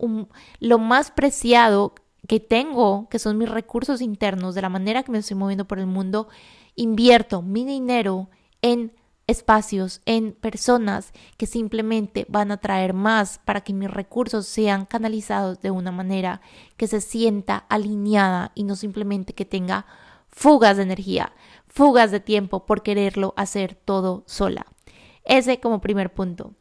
[0.59, 1.95] lo más preciado
[2.27, 5.79] que tengo, que son mis recursos internos, de la manera que me estoy moviendo por
[5.79, 6.27] el mundo,
[6.75, 8.29] invierto mi dinero
[8.61, 8.93] en
[9.27, 15.61] espacios, en personas que simplemente van a traer más para que mis recursos sean canalizados
[15.61, 16.41] de una manera
[16.77, 19.85] que se sienta alineada y no simplemente que tenga
[20.29, 21.33] fugas de energía,
[21.67, 24.65] fugas de tiempo por quererlo hacer todo sola.
[25.23, 26.53] Ese como primer punto.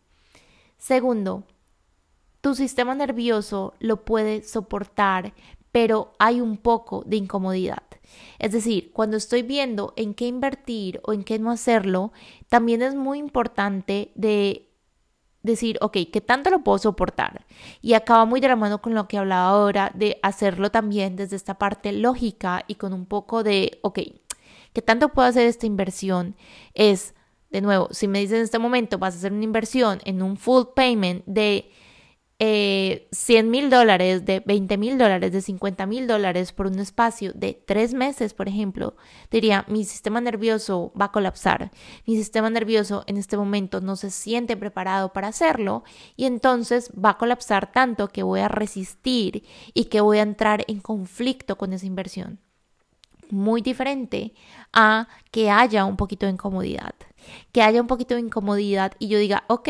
[0.78, 1.44] Segundo,
[2.40, 5.32] tu sistema nervioso lo puede soportar,
[5.72, 7.82] pero hay un poco de incomodidad.
[8.38, 12.12] Es decir, cuando estoy viendo en qué invertir o en qué no hacerlo,
[12.48, 14.68] también es muy importante de
[15.42, 17.46] decir, ok, ¿qué tanto lo puedo soportar?
[17.80, 21.36] Y acaba muy de la mano con lo que hablaba ahora de hacerlo también desde
[21.36, 23.98] esta parte lógica y con un poco de, ok,
[24.72, 26.36] ¿qué tanto puedo hacer esta inversión?
[26.74, 27.14] Es
[27.52, 30.38] de nuevo, si me dices en este momento vas a hacer una inversión en un
[30.38, 31.70] full payment de
[32.44, 37.32] eh, 100 mil dólares, de 20 mil dólares, de 50 mil dólares por un espacio
[37.34, 38.96] de tres meses, por ejemplo,
[39.30, 41.70] diría, mi sistema nervioso va a colapsar.
[42.04, 45.84] Mi sistema nervioso en este momento no se siente preparado para hacerlo
[46.16, 50.64] y entonces va a colapsar tanto que voy a resistir y que voy a entrar
[50.66, 52.40] en conflicto con esa inversión.
[53.30, 54.34] Muy diferente
[54.72, 56.94] a que haya un poquito de incomodidad
[57.52, 59.68] que haya un poquito de incomodidad y yo diga, ok,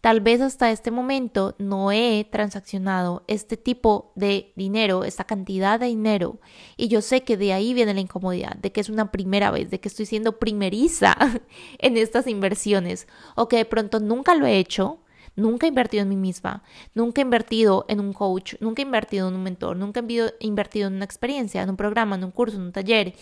[0.00, 5.86] tal vez hasta este momento no he transaccionado este tipo de dinero, esta cantidad de
[5.86, 6.40] dinero,
[6.76, 9.70] y yo sé que de ahí viene la incomodidad, de que es una primera vez,
[9.70, 11.16] de que estoy siendo primeriza
[11.78, 15.00] en estas inversiones, o que de pronto nunca lo he hecho,
[15.36, 16.62] Nunca he invertido en mí misma,
[16.94, 20.88] nunca he invertido en un coach, nunca he invertido en un mentor, nunca he invertido
[20.88, 23.14] en una experiencia, en un programa, en un curso, en un taller,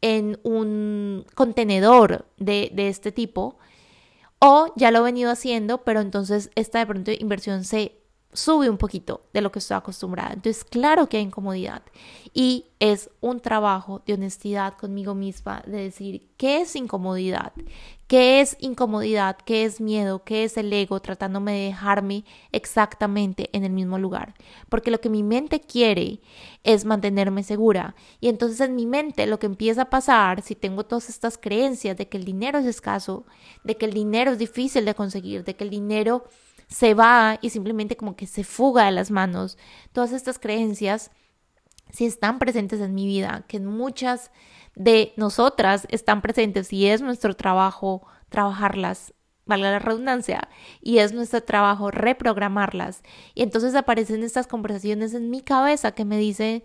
[0.00, 3.58] en un contenedor de, de este tipo,
[4.38, 7.97] o ya lo he venido haciendo, pero entonces esta de pronto inversión se
[8.32, 10.34] sube un poquito de lo que estoy acostumbrada.
[10.34, 11.82] Entonces, claro que hay incomodidad
[12.34, 17.52] y es un trabajo de honestidad conmigo misma de decir qué es incomodidad,
[18.06, 23.64] qué es incomodidad, qué es miedo, qué es el ego tratándome de dejarme exactamente en
[23.64, 24.34] el mismo lugar.
[24.68, 26.20] Porque lo que mi mente quiere
[26.64, 27.94] es mantenerme segura.
[28.20, 31.96] Y entonces en mi mente lo que empieza a pasar, si tengo todas estas creencias
[31.96, 33.24] de que el dinero es escaso,
[33.64, 36.24] de que el dinero es difícil de conseguir, de que el dinero
[36.68, 39.58] se va y simplemente como que se fuga de las manos.
[39.92, 41.10] Todas estas creencias,
[41.90, 44.30] si están presentes en mi vida, que muchas
[44.74, 49.14] de nosotras están presentes y es nuestro trabajo trabajarlas,
[49.46, 50.48] valga la redundancia,
[50.82, 53.02] y es nuestro trabajo reprogramarlas.
[53.34, 56.62] Y entonces aparecen estas conversaciones en mi cabeza que me dicen,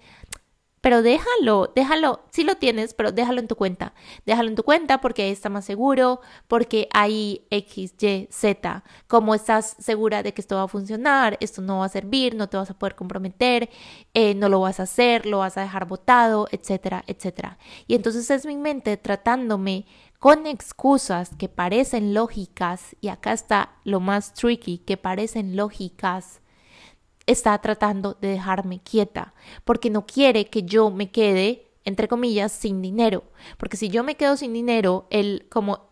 [0.83, 3.93] pero déjalo, déjalo, sí lo tienes, pero déjalo en tu cuenta.
[4.25, 6.19] Déjalo en tu cuenta porque ahí está más seguro,
[6.49, 8.83] porque hay X, Y, Z.
[9.07, 12.49] Como estás segura de que esto va a funcionar, esto no va a servir, no
[12.49, 13.69] te vas a poder comprometer,
[14.13, 17.57] eh, no lo vas a hacer, lo vas a dejar botado, etcétera, etcétera.
[17.87, 19.85] Y entonces es mi mente tratándome
[20.19, 26.41] con excusas que parecen lógicas, y acá está lo más tricky, que parecen lógicas
[27.25, 29.33] está tratando de dejarme quieta,
[29.65, 33.23] porque no quiere que yo me quede, entre comillas, sin dinero.
[33.57, 35.89] Porque si yo me quedo sin dinero, el como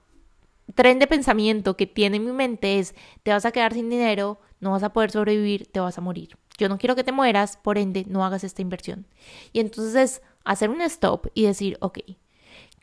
[0.75, 4.39] tren de pensamiento que tiene en mi mente es, te vas a quedar sin dinero,
[4.59, 6.37] no vas a poder sobrevivir, te vas a morir.
[6.57, 9.07] Yo no quiero que te mueras, por ende, no hagas esta inversión.
[9.51, 11.99] Y entonces es hacer un stop y decir, ok,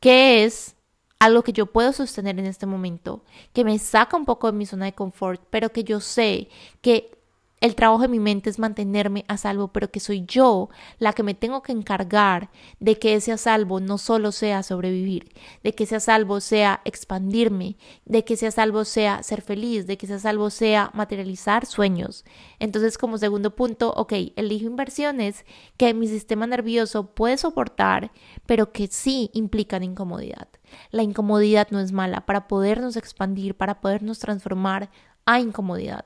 [0.01, 0.77] ¿qué es
[1.19, 4.67] algo que yo puedo sostener en este momento, que me saca un poco de mi
[4.67, 6.49] zona de confort, pero que yo sé
[6.81, 7.18] que
[7.61, 11.23] el trabajo de mi mente es mantenerme a salvo, pero que soy yo la que
[11.23, 15.33] me tengo que encargar de que ese a salvo no solo sea sobrevivir,
[15.65, 19.87] de que ese a salvo sea expandirme, de que ese a salvo sea ser feliz,
[19.87, 22.25] de que ese a salvo sea materializar sueños.
[22.61, 25.45] Entonces, como segundo punto, ok, elijo inversiones
[25.77, 28.13] que mi sistema nervioso puede soportar,
[28.47, 30.49] pero que sí implican incomodidad.
[30.91, 32.27] La incomodidad no es mala.
[32.27, 34.91] Para podernos expandir, para podernos transformar,
[35.25, 36.05] hay incomodidad.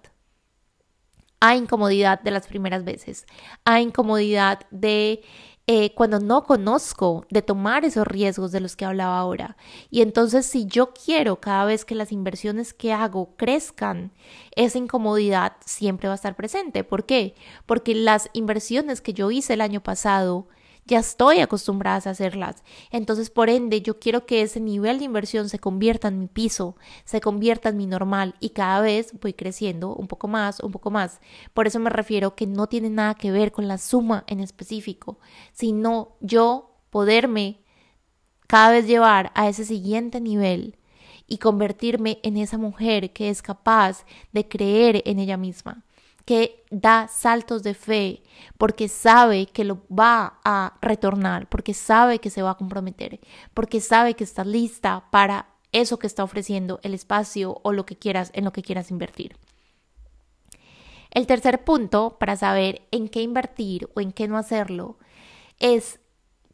[1.45, 3.26] Hay incomodidad de las primeras veces.
[3.64, 5.24] Hay incomodidad de
[5.66, 9.57] eh, cuando no conozco, de tomar esos riesgos de los que hablaba ahora.
[9.90, 14.12] Y entonces si yo quiero cada vez que las inversiones que hago crezcan,
[14.55, 16.84] esa incomodidad siempre va a estar presente.
[16.84, 17.34] ¿Por qué?
[17.66, 20.47] Porque las inversiones que yo hice el año pasado,
[20.84, 22.64] ya estoy acostumbrada a hacerlas.
[22.90, 26.76] Entonces, por ende, yo quiero que ese nivel de inversión se convierta en mi piso,
[27.04, 30.90] se convierta en mi normal y cada vez voy creciendo un poco más, un poco
[30.90, 31.20] más.
[31.54, 35.18] Por eso me refiero que no tiene nada que ver con la suma en específico,
[35.52, 37.60] sino yo poderme
[38.46, 40.76] cada vez llevar a ese siguiente nivel
[41.26, 45.84] y convertirme en esa mujer que es capaz de creer en ella misma
[46.24, 48.22] que da saltos de fe
[48.58, 53.20] porque sabe que lo va a retornar, porque sabe que se va a comprometer,
[53.54, 57.96] porque sabe que está lista para eso que está ofreciendo, el espacio o lo que
[57.96, 59.36] quieras, en lo que quieras invertir.
[61.10, 64.98] El tercer punto para saber en qué invertir o en qué no hacerlo
[65.58, 66.00] es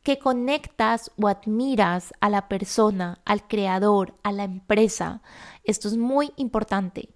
[0.02, 5.22] que conectas o admiras a la persona, al creador, a la empresa.
[5.64, 7.10] Esto es muy importante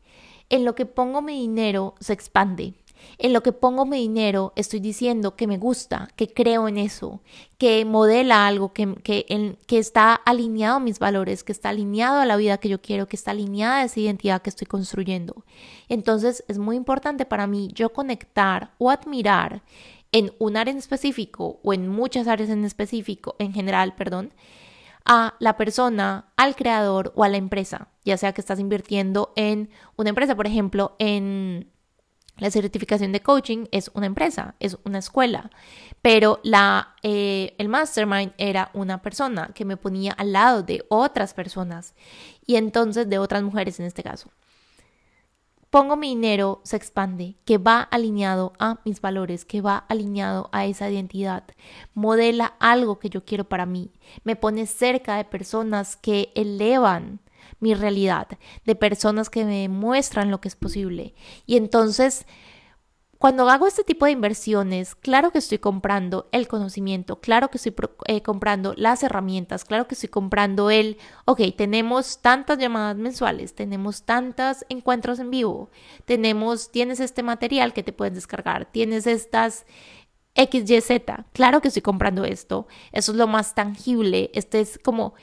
[0.53, 2.74] en lo que pongo mi dinero se expande.
[3.18, 7.20] En lo que pongo mi dinero estoy diciendo que me gusta, que creo en eso,
[7.57, 12.36] que modela algo, que, que, está alineado a mis valores, que está alineado a la
[12.36, 15.44] vida que yo quiero, que está alineada a esa identidad que estoy construyendo.
[15.88, 19.62] Entonces es muy importante para mí yo conectar o admirar
[20.12, 24.32] en un área en específico o en muchas áreas en específico, en general, perdón,
[25.05, 29.70] a la persona, al creador o a la empresa, ya sea que estás invirtiendo en
[29.96, 31.70] una empresa, por ejemplo, en
[32.38, 35.50] la certificación de coaching es una empresa, es una escuela,
[36.00, 41.34] pero la, eh, el mastermind era una persona que me ponía al lado de otras
[41.34, 41.94] personas
[42.46, 44.30] y entonces de otras mujeres en este caso
[45.73, 50.66] pongo mi dinero, se expande, que va alineado a mis valores, que va alineado a
[50.66, 51.45] esa identidad,
[51.95, 53.91] modela algo que yo quiero para mí,
[54.23, 57.20] me pone cerca de personas que elevan
[57.59, 58.29] mi realidad,
[58.66, 61.14] de personas que me muestran lo que es posible.
[61.47, 62.27] Y entonces
[63.23, 67.73] cuando hago este tipo de inversiones, claro que estoy comprando el conocimiento, claro que estoy
[68.07, 74.03] eh, comprando las herramientas, claro que estoy comprando el, ok, tenemos tantas llamadas mensuales, tenemos
[74.03, 75.70] tantos encuentros en vivo,
[76.05, 79.66] tenemos, tienes este material que te puedes descargar, tienes estas
[80.35, 80.91] XYZ,
[81.33, 85.14] claro que estoy comprando esto, eso es lo más tangible, este es como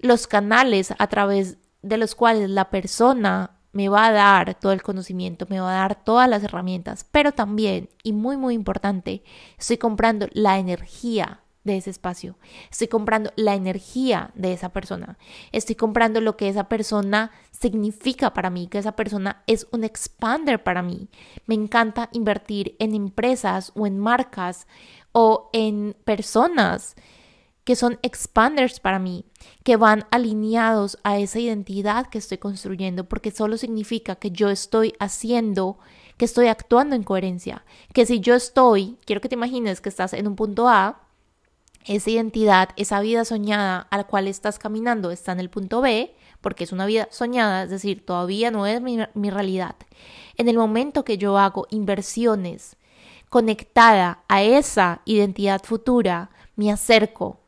[0.00, 4.82] los canales a través de los cuales la persona me va a dar todo el
[4.82, 9.22] conocimiento, me va a dar todas las herramientas, pero también, y muy, muy importante,
[9.58, 12.38] estoy comprando la energía de ese espacio,
[12.70, 15.18] estoy comprando la energía de esa persona,
[15.50, 20.62] estoy comprando lo que esa persona significa para mí, que esa persona es un expander
[20.62, 21.08] para mí.
[21.46, 24.66] Me encanta invertir en empresas o en marcas
[25.12, 26.96] o en personas
[27.64, 29.24] que son expanders para mí,
[29.62, 34.94] que van alineados a esa identidad que estoy construyendo, porque solo significa que yo estoy
[35.00, 35.78] haciendo,
[36.18, 40.12] que estoy actuando en coherencia, que si yo estoy, quiero que te imagines que estás
[40.12, 41.00] en un punto A,
[41.86, 46.14] esa identidad, esa vida soñada a la cual estás caminando está en el punto B,
[46.40, 49.76] porque es una vida soñada, es decir, todavía no es mi, mi realidad.
[50.36, 52.76] En el momento que yo hago inversiones
[53.28, 57.40] conectada a esa identidad futura, me acerco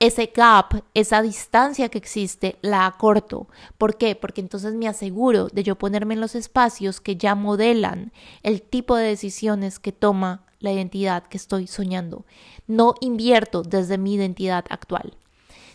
[0.00, 3.48] ese gap, esa distancia que existe, la acorto.
[3.78, 4.14] ¿Por qué?
[4.14, 8.94] Porque entonces me aseguro de yo ponerme en los espacios que ya modelan el tipo
[8.96, 12.24] de decisiones que toma la identidad que estoy soñando.
[12.66, 15.16] No invierto desde mi identidad actual.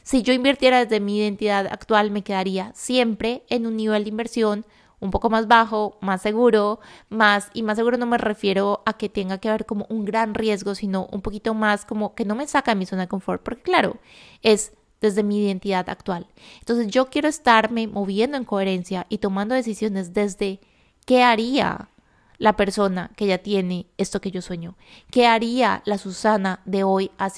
[0.03, 4.65] Si yo invirtiera desde mi identidad actual, me quedaría siempre en un nivel de inversión
[5.03, 6.79] un poco más bajo, más seguro,
[7.09, 10.33] más, y más seguro no me refiero a que tenga que haber como un gran
[10.33, 13.43] riesgo, sino un poquito más como que no me saca de mi zona de confort,
[13.43, 13.97] porque claro,
[14.41, 16.27] es desde mi identidad actual.
[16.59, 20.61] Entonces yo quiero estarme moviendo en coherencia y tomando decisiones desde
[21.05, 21.89] qué haría
[22.37, 24.75] la persona que ya tiene esto que yo sueño?
[25.11, 27.31] ¿Qué haría la Susana de hoy, a,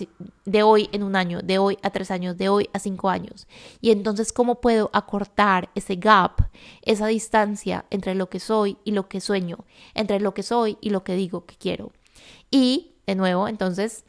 [0.46, 3.48] de hoy en un año, de hoy a tres años, de hoy a cinco años?
[3.82, 6.50] Y entonces, ¿cómo puedo acortar ese gap,
[6.82, 10.89] esa distancia entre lo que soy y lo que sueño, entre lo que soy y
[10.89, 11.91] lo que digo que quiero?
[12.52, 14.06] Y, de nuevo, entonces,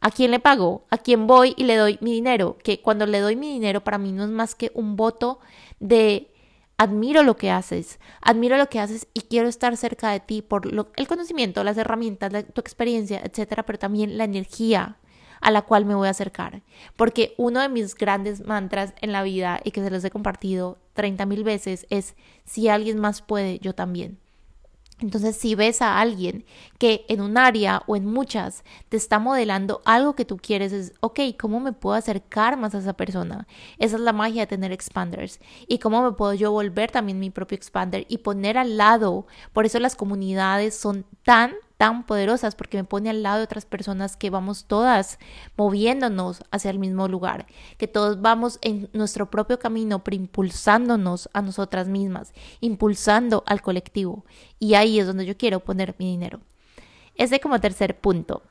[0.00, 0.86] ¿A quién le pago?
[0.90, 2.56] ¿A quién voy y le doy mi dinero?
[2.62, 5.40] Que cuando le doy mi dinero para mí no es más que un voto
[5.80, 6.32] de
[6.78, 10.66] admiro lo que haces, admiro lo que haces y quiero estar cerca de ti por
[10.96, 14.96] el conocimiento, las herramientas, tu experiencia, etcétera, pero también la energía
[15.40, 16.62] a la cual me voy a acercar.
[16.96, 20.78] Porque uno de mis grandes mantras en la vida y que se los he compartido
[20.94, 22.14] 30 mil veces es,
[22.44, 24.18] si alguien más puede, yo también.
[25.00, 26.44] Entonces, si ves a alguien
[26.78, 30.92] que en un área o en muchas te está modelando algo que tú quieres, es,
[31.00, 33.46] ok, ¿cómo me puedo acercar más a esa persona?
[33.78, 35.38] Esa es la magia de tener expanders.
[35.68, 39.26] Y cómo me puedo yo volver también mi propio expander y poner al lado.
[39.52, 43.64] Por eso las comunidades son tan tan poderosas porque me pone al lado de otras
[43.64, 45.18] personas que vamos todas
[45.56, 47.46] moviéndonos hacia el mismo lugar,
[47.78, 54.26] que todos vamos en nuestro propio camino, pero impulsándonos a nosotras mismas, impulsando al colectivo.
[54.58, 56.40] Y ahí es donde yo quiero poner mi dinero.
[57.14, 58.42] Ese como tercer punto.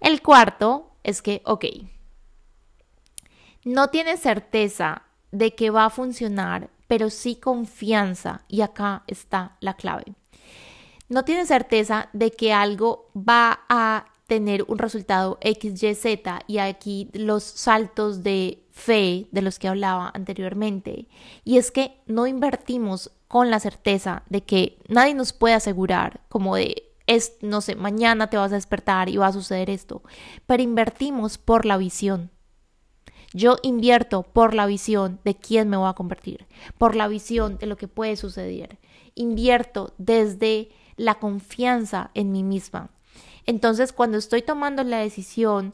[0.00, 1.64] El cuarto es que, ok,
[3.64, 5.02] no tienes certeza
[5.32, 8.44] de que va a funcionar, pero sí confianza.
[8.46, 10.14] Y acá está la clave
[11.08, 16.58] no tienes certeza de que algo va a tener un resultado X, Y, Z y
[16.58, 21.08] aquí los saltos de fe de los que hablaba anteriormente.
[21.44, 26.56] Y es que no invertimos con la certeza de que nadie nos puede asegurar como
[26.56, 30.02] de es, no sé, mañana te vas a despertar y va a suceder esto,
[30.46, 32.30] pero invertimos por la visión.
[33.32, 36.46] Yo invierto por la visión de quién me voy a convertir,
[36.76, 38.78] por la visión de lo que puede suceder.
[39.14, 42.90] Invierto desde la confianza en mí misma.
[43.46, 45.72] Entonces, cuando estoy tomando la decisión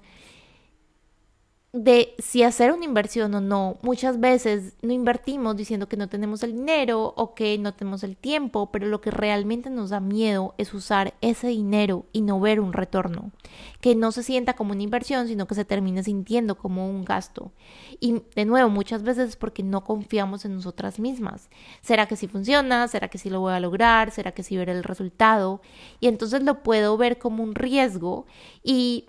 [1.75, 3.79] de si hacer una inversión o no.
[3.83, 8.17] Muchas veces no invertimos diciendo que no tenemos el dinero o que no tenemos el
[8.17, 12.61] tiempo, pero lo que realmente nos da miedo es usar ese dinero y no ver
[12.61, 13.33] un retorno,
[13.81, 17.51] que no se sienta como una inversión, sino que se termine sintiendo como un gasto.
[17.99, 21.51] Y de nuevo, muchas veces es porque no confiamos en nosotras mismas.
[21.81, 22.87] ¿Será que sí funciona?
[22.87, 24.13] ¿Será que sí lo voy a lograr?
[24.13, 25.61] ¿Será que sí veré el resultado?
[25.99, 28.27] Y entonces lo puedo ver como un riesgo
[28.63, 29.07] y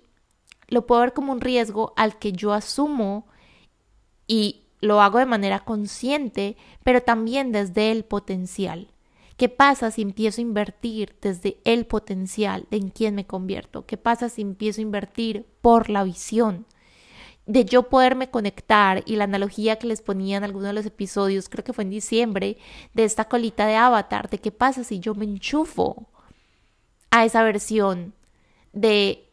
[0.68, 3.28] lo puedo ver como un riesgo al que yo asumo
[4.28, 8.90] y lo hago de manera consciente, pero también desde el potencial.
[9.38, 13.86] ¿Qué pasa si empiezo a invertir desde el potencial de en quién me convierto?
[13.86, 16.66] ¿Qué pasa si empiezo a invertir por la visión?
[17.46, 21.50] De yo poderme conectar y la analogía que les ponía en alguno de los episodios,
[21.50, 22.58] creo que fue en diciembre,
[22.94, 26.08] de esta colita de avatar, de qué pasa si yo me enchufo
[27.12, 28.14] a esa versión
[28.72, 29.25] de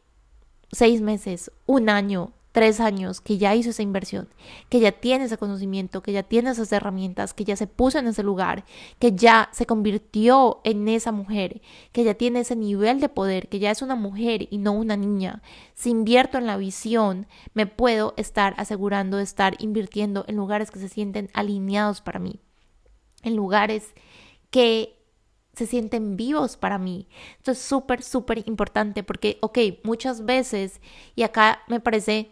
[0.73, 4.29] seis meses, un año, tres años, que ya hizo esa inversión,
[4.69, 8.07] que ya tiene ese conocimiento, que ya tiene esas herramientas, que ya se puso en
[8.07, 8.65] ese lugar,
[8.99, 11.63] que ya se convirtió en esa mujer,
[11.93, 14.97] que ya tiene ese nivel de poder, que ya es una mujer y no una
[14.97, 15.43] niña.
[15.75, 20.79] Si invierto en la visión, me puedo estar asegurando de estar invirtiendo en lugares que
[20.79, 22.41] se sienten alineados para mí,
[23.23, 23.95] en lugares
[24.51, 25.02] que
[25.55, 27.07] se sienten vivos para mí.
[27.39, 30.81] Esto es súper, súper importante porque, ok, muchas veces,
[31.15, 32.31] y acá me parece,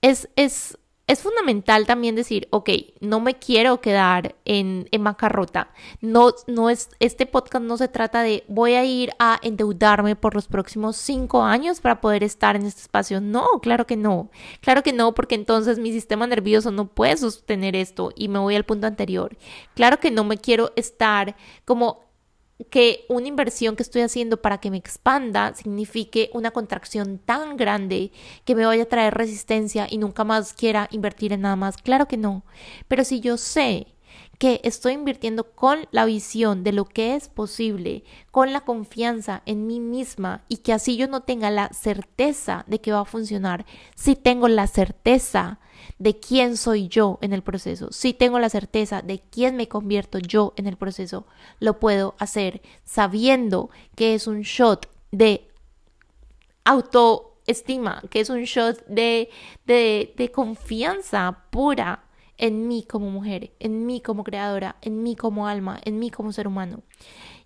[0.00, 0.76] es, es,
[1.06, 2.70] es fundamental también decir, ok,
[3.00, 5.70] no me quiero quedar en, en macarrota.
[6.00, 10.34] No, no es, este podcast no se trata de voy a ir a endeudarme por
[10.34, 13.20] los próximos cinco años para poder estar en este espacio.
[13.20, 14.30] No, claro que no.
[14.60, 18.56] Claro que no, porque entonces mi sistema nervioso no puede sostener esto y me voy
[18.56, 19.36] al punto anterior.
[19.74, 22.11] Claro que no me quiero estar como
[22.70, 28.12] que una inversión que estoy haciendo para que me expanda signifique una contracción tan grande
[28.44, 31.76] que me vaya a traer resistencia y nunca más quiera invertir en nada más.
[31.76, 32.44] Claro que no.
[32.88, 33.86] Pero si yo sé
[34.42, 39.68] que estoy invirtiendo con la visión de lo que es posible, con la confianza en
[39.68, 43.64] mí misma y que así yo no tenga la certeza de que va a funcionar,
[43.94, 45.60] si tengo la certeza
[46.00, 50.18] de quién soy yo en el proceso, si tengo la certeza de quién me convierto
[50.18, 51.24] yo en el proceso,
[51.60, 55.52] lo puedo hacer sabiendo que es un shot de
[56.64, 59.30] autoestima, que es un shot de,
[59.66, 62.06] de, de confianza pura
[62.38, 66.32] en mí como mujer, en mí como creadora, en mí como alma, en mí como
[66.32, 66.82] ser humano.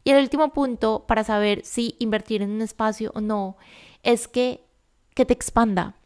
[0.05, 3.57] Y el último punto para saber si invertir en un espacio o no
[4.03, 4.65] es que,
[5.15, 5.97] que te expanda,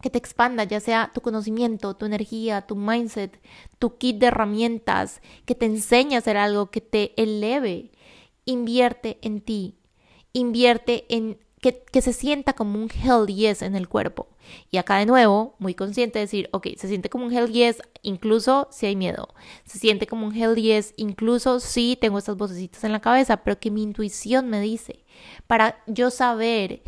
[0.00, 3.40] que te expanda, ya sea tu conocimiento, tu energía, tu mindset,
[3.78, 7.90] tu kit de herramientas, que te enseñe a hacer algo que te eleve.
[8.44, 9.78] Invierte en ti,
[10.34, 11.38] invierte en
[11.72, 14.28] que, se sienta como un hell yes en el cuerpo.
[14.70, 17.80] Y acá de nuevo, muy consciente de decir, ok, se siente como un hell yes
[18.02, 19.28] incluso si hay miedo.
[19.64, 23.58] Se siente como un hell yes incluso si tengo estas vocecitas en la cabeza, pero
[23.58, 25.04] que mi intuición me dice.
[25.46, 26.82] Para yo saber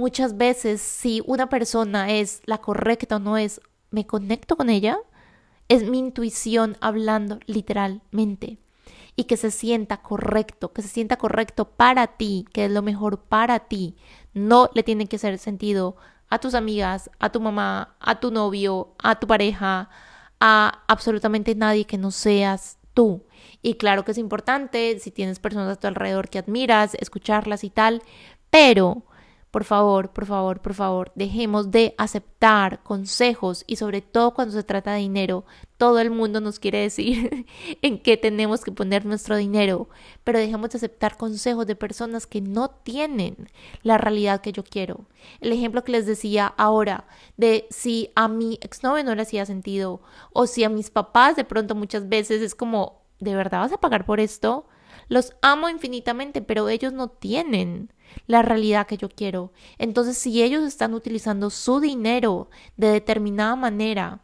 [0.00, 3.60] Muchas veces si una persona es la correcta o no es,
[3.90, 4.98] me conecto con ella,
[5.68, 8.56] es mi intuición hablando literalmente
[9.16, 13.22] y que se sienta correcto, que se sienta correcto para ti, que es lo mejor
[13.22, 13.96] para ti.
[14.32, 15.96] No le tiene que hacer sentido
[16.28, 19.90] a tus amigas, a tu mamá, a tu novio, a tu pareja,
[20.38, 23.24] a absolutamente nadie que no seas tú.
[23.62, 27.70] Y claro que es importante si tienes personas a tu alrededor que admiras, escucharlas y
[27.70, 28.02] tal,
[28.50, 29.04] pero
[29.50, 34.62] por favor, por favor, por favor, dejemos de aceptar consejos y sobre todo cuando se
[34.62, 35.44] trata de dinero.
[35.76, 37.46] Todo el mundo nos quiere decir
[37.82, 39.88] en qué tenemos que poner nuestro dinero,
[40.22, 43.48] pero dejemos de aceptar consejos de personas que no tienen
[43.82, 45.06] la realidad que yo quiero.
[45.40, 50.00] El ejemplo que les decía ahora de si a mi exnovio no le hacía sentido
[50.32, 53.80] o si a mis papás de pronto muchas veces es como, ¿de verdad vas a
[53.80, 54.66] pagar por esto?
[55.10, 57.92] Los amo infinitamente, pero ellos no tienen
[58.28, 59.52] la realidad que yo quiero.
[59.76, 64.22] Entonces, si ellos están utilizando su dinero de determinada manera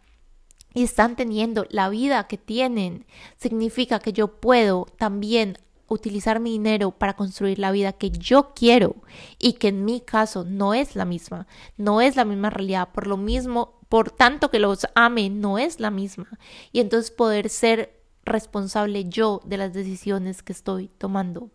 [0.74, 3.04] y están teniendo la vida que tienen,
[3.36, 5.58] significa que yo puedo también
[5.88, 8.94] utilizar mi dinero para construir la vida que yo quiero
[9.40, 13.08] y que en mi caso no es la misma, no es la misma realidad, por
[13.08, 16.28] lo mismo, por tanto que los ame, no es la misma.
[16.70, 17.95] Y entonces poder ser
[18.26, 21.50] responsable yo de las decisiones que estoy tomando.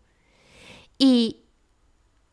[0.98, 1.44] Y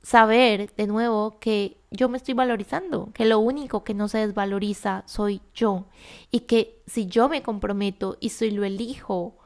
[0.03, 5.03] saber de nuevo que yo me estoy valorizando, que lo único que no se desvaloriza
[5.07, 5.87] soy yo
[6.31, 9.37] y que si yo me comprometo y si lo elijo,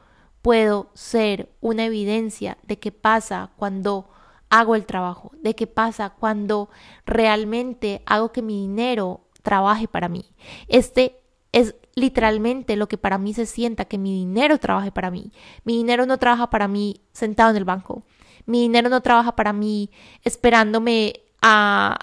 [0.41, 4.09] puedo ser una evidencia de qué pasa cuando
[4.49, 6.69] hago el trabajo, de qué pasa cuando
[7.05, 10.25] realmente hago que mi dinero trabaje para mí.
[10.67, 11.22] Este
[11.53, 15.31] es literalmente lo que para mí se sienta que mi dinero trabaje para mí.
[15.63, 18.03] Mi dinero no trabaja para mí sentado en el banco.
[18.45, 19.91] Mi dinero no trabaja para mí
[20.23, 21.97] esperándome a,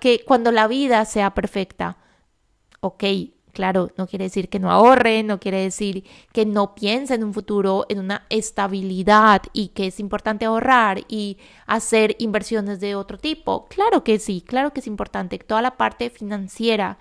[0.00, 1.98] que cuando la vida sea perfecta.
[2.80, 3.02] Ok,
[3.52, 7.34] claro, no quiere decir que no ahorre, no quiere decir que no piense en un
[7.34, 13.66] futuro, en una estabilidad y que es importante ahorrar y hacer inversiones de otro tipo.
[13.66, 15.38] Claro que sí, claro que es importante.
[15.38, 16.98] Toda la parte financiera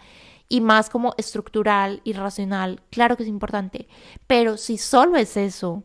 [0.53, 3.87] y más como estructural y racional, claro que es importante.
[4.27, 5.83] Pero si solo es eso,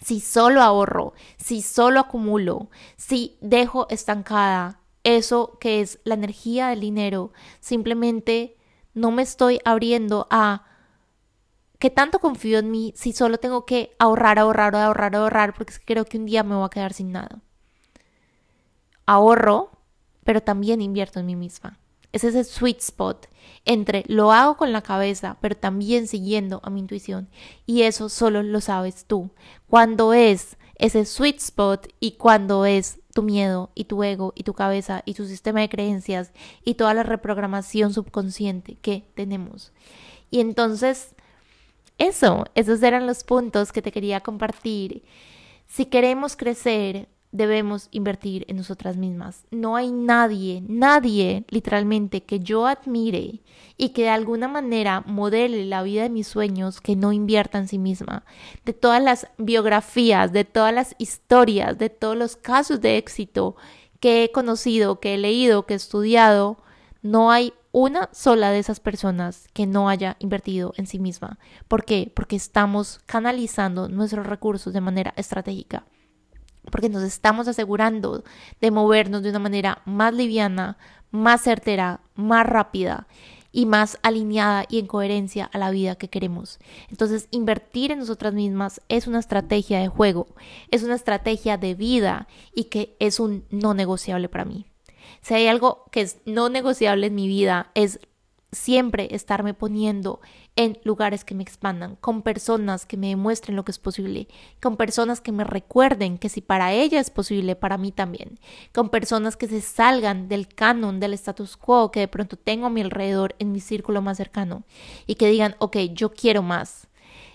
[0.00, 6.78] si solo ahorro, si solo acumulo, si dejo estancada eso que es la energía del
[6.78, 8.56] dinero, simplemente
[8.94, 10.64] no me estoy abriendo a
[11.80, 16.04] que tanto confío en mí si solo tengo que ahorrar, ahorrar, ahorrar, ahorrar, porque creo
[16.04, 17.40] que un día me voy a quedar sin nada.
[19.06, 19.72] Ahorro,
[20.22, 21.81] pero también invierto en mí misma.
[22.12, 23.28] Es ese sweet spot
[23.64, 27.28] entre lo hago con la cabeza, pero también siguiendo a mi intuición.
[27.66, 29.30] Y eso solo lo sabes tú.
[29.68, 34.54] Cuando es ese sweet spot y cuando es tu miedo y tu ego y tu
[34.54, 36.32] cabeza y tu sistema de creencias
[36.64, 39.72] y toda la reprogramación subconsciente que tenemos.
[40.30, 41.14] Y entonces,
[41.98, 45.04] eso, esos eran los puntos que te quería compartir.
[45.66, 49.44] Si queremos crecer, debemos invertir en nosotras mismas.
[49.50, 53.40] No hay nadie, nadie literalmente que yo admire
[53.78, 57.68] y que de alguna manera modele la vida de mis sueños que no invierta en
[57.68, 58.24] sí misma.
[58.64, 63.56] De todas las biografías, de todas las historias, de todos los casos de éxito
[63.98, 66.58] que he conocido, que he leído, que he estudiado,
[67.00, 71.38] no hay una sola de esas personas que no haya invertido en sí misma.
[71.66, 72.12] ¿Por qué?
[72.14, 75.86] Porque estamos canalizando nuestros recursos de manera estratégica
[76.70, 78.24] porque nos estamos asegurando
[78.60, 80.78] de movernos de una manera más liviana,
[81.10, 83.06] más certera, más rápida
[83.52, 86.58] y más alineada y en coherencia a la vida que queremos.
[86.88, 90.28] Entonces, invertir en nosotras mismas es una estrategia de juego,
[90.70, 94.66] es una estrategia de vida y que es un no negociable para mí.
[95.20, 98.00] Si hay algo que es no negociable en mi vida es
[98.52, 100.20] siempre estarme poniendo
[100.56, 104.28] en lugares que me expandan, con personas que me demuestren lo que es posible,
[104.60, 108.38] con personas que me recuerden que si para ella es posible, para mí también,
[108.72, 112.70] con personas que se salgan del canon, del status quo que de pronto tengo a
[112.70, 114.64] mi alrededor en mi círculo más cercano
[115.06, 116.88] y que digan, ok, yo quiero más.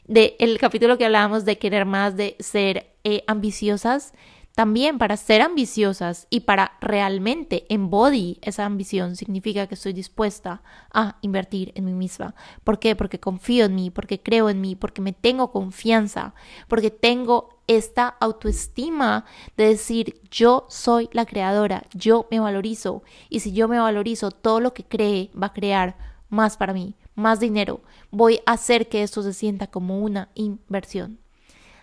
[0.06, 4.14] De el capítulo que hablábamos de querer más, de ser eh, ambiciosas,
[4.58, 11.20] también para ser ambiciosas y para realmente embody esa ambición significa que estoy dispuesta a
[11.22, 12.34] invertir en mí misma.
[12.64, 12.96] ¿Por qué?
[12.96, 16.34] Porque confío en mí, porque creo en mí, porque me tengo confianza,
[16.68, 19.26] porque tengo esta autoestima
[19.58, 24.60] de decir yo soy la creadora, yo me valorizo y si yo me valorizo, todo
[24.60, 26.00] lo que cree va a crear
[26.30, 27.82] más para mí, más dinero.
[28.10, 31.20] Voy a hacer que esto se sienta como una inversión.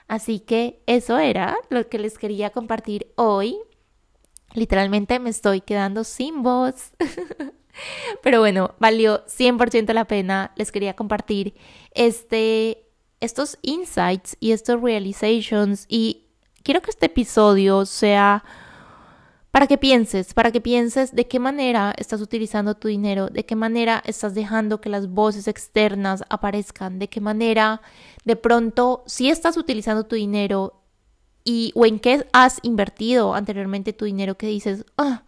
[0.09, 3.57] Así que eso era lo que les quería compartir hoy.
[4.53, 6.93] Literalmente me estoy quedando sin voz.
[8.23, 10.53] Pero bueno, valió 100% la pena.
[10.57, 11.55] Les quería compartir
[11.93, 12.87] este,
[13.21, 15.87] estos insights y estos realizations.
[15.89, 16.27] Y
[16.63, 18.45] quiero que este episodio sea
[19.55, 23.55] para que pienses, para que pienses de qué manera estás utilizando tu dinero, de qué
[23.55, 27.81] manera estás dejando que las voces externas aparezcan, de qué manera
[28.25, 30.83] de pronto si estás utilizando tu dinero
[31.45, 35.23] y o en qué has invertido anteriormente tu dinero que dices, ah,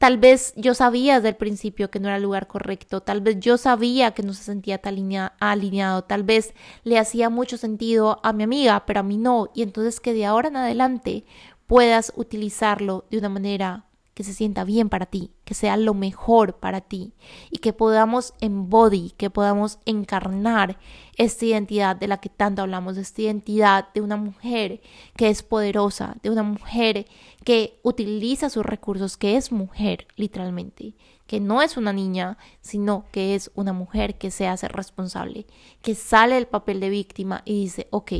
[0.00, 3.38] Tal vez yo sabía desde el principio que no era el lugar correcto, tal vez
[3.38, 4.96] yo sabía que no se sentía tan
[5.40, 9.60] alineado, tal vez le hacía mucho sentido a mi amiga, pero a mí no, y
[9.60, 11.26] entonces que de ahora en adelante
[11.70, 16.56] puedas utilizarlo de una manera que se sienta bien para ti, que sea lo mejor
[16.56, 17.12] para ti
[17.48, 20.80] y que podamos embody, que podamos encarnar
[21.16, 24.80] esta identidad de la que tanto hablamos, esta identidad de una mujer
[25.16, 27.06] que es poderosa, de una mujer
[27.44, 30.96] que utiliza sus recursos, que es mujer literalmente,
[31.28, 35.46] que no es una niña, sino que es una mujer que se hace responsable,
[35.82, 38.12] que sale del papel de víctima y dice, ok,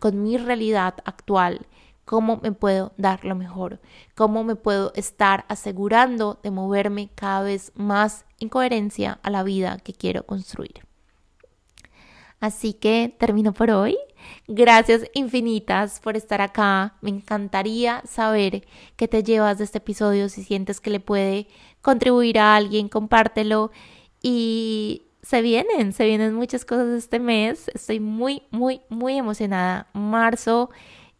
[0.00, 1.68] con mi realidad actual,
[2.08, 3.80] cómo me puedo dar lo mejor,
[4.14, 9.76] cómo me puedo estar asegurando de moverme cada vez más en coherencia a la vida
[9.84, 10.86] que quiero construir.
[12.40, 13.98] Así que termino por hoy.
[14.46, 16.94] Gracias infinitas por estar acá.
[17.02, 21.46] Me encantaría saber qué te llevas de este episodio, si sientes que le puede
[21.82, 23.70] contribuir a alguien, compártelo.
[24.22, 27.68] Y se vienen, se vienen muchas cosas este mes.
[27.74, 29.88] Estoy muy, muy, muy emocionada.
[29.92, 30.70] Marzo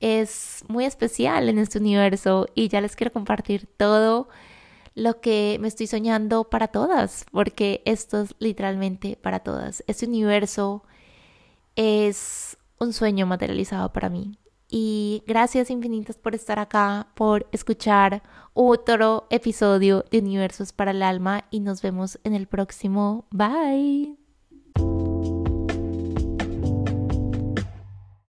[0.00, 4.28] es muy especial en este universo y ya les quiero compartir todo
[4.94, 9.84] lo que me estoy soñando para todas, porque esto es literalmente para todas.
[9.86, 10.82] Este universo
[11.76, 14.38] es un sueño materializado para mí.
[14.70, 18.22] Y gracias infinitas por estar acá, por escuchar
[18.52, 23.24] otro episodio de Universos para el Alma y nos vemos en el próximo.
[23.30, 24.17] Bye.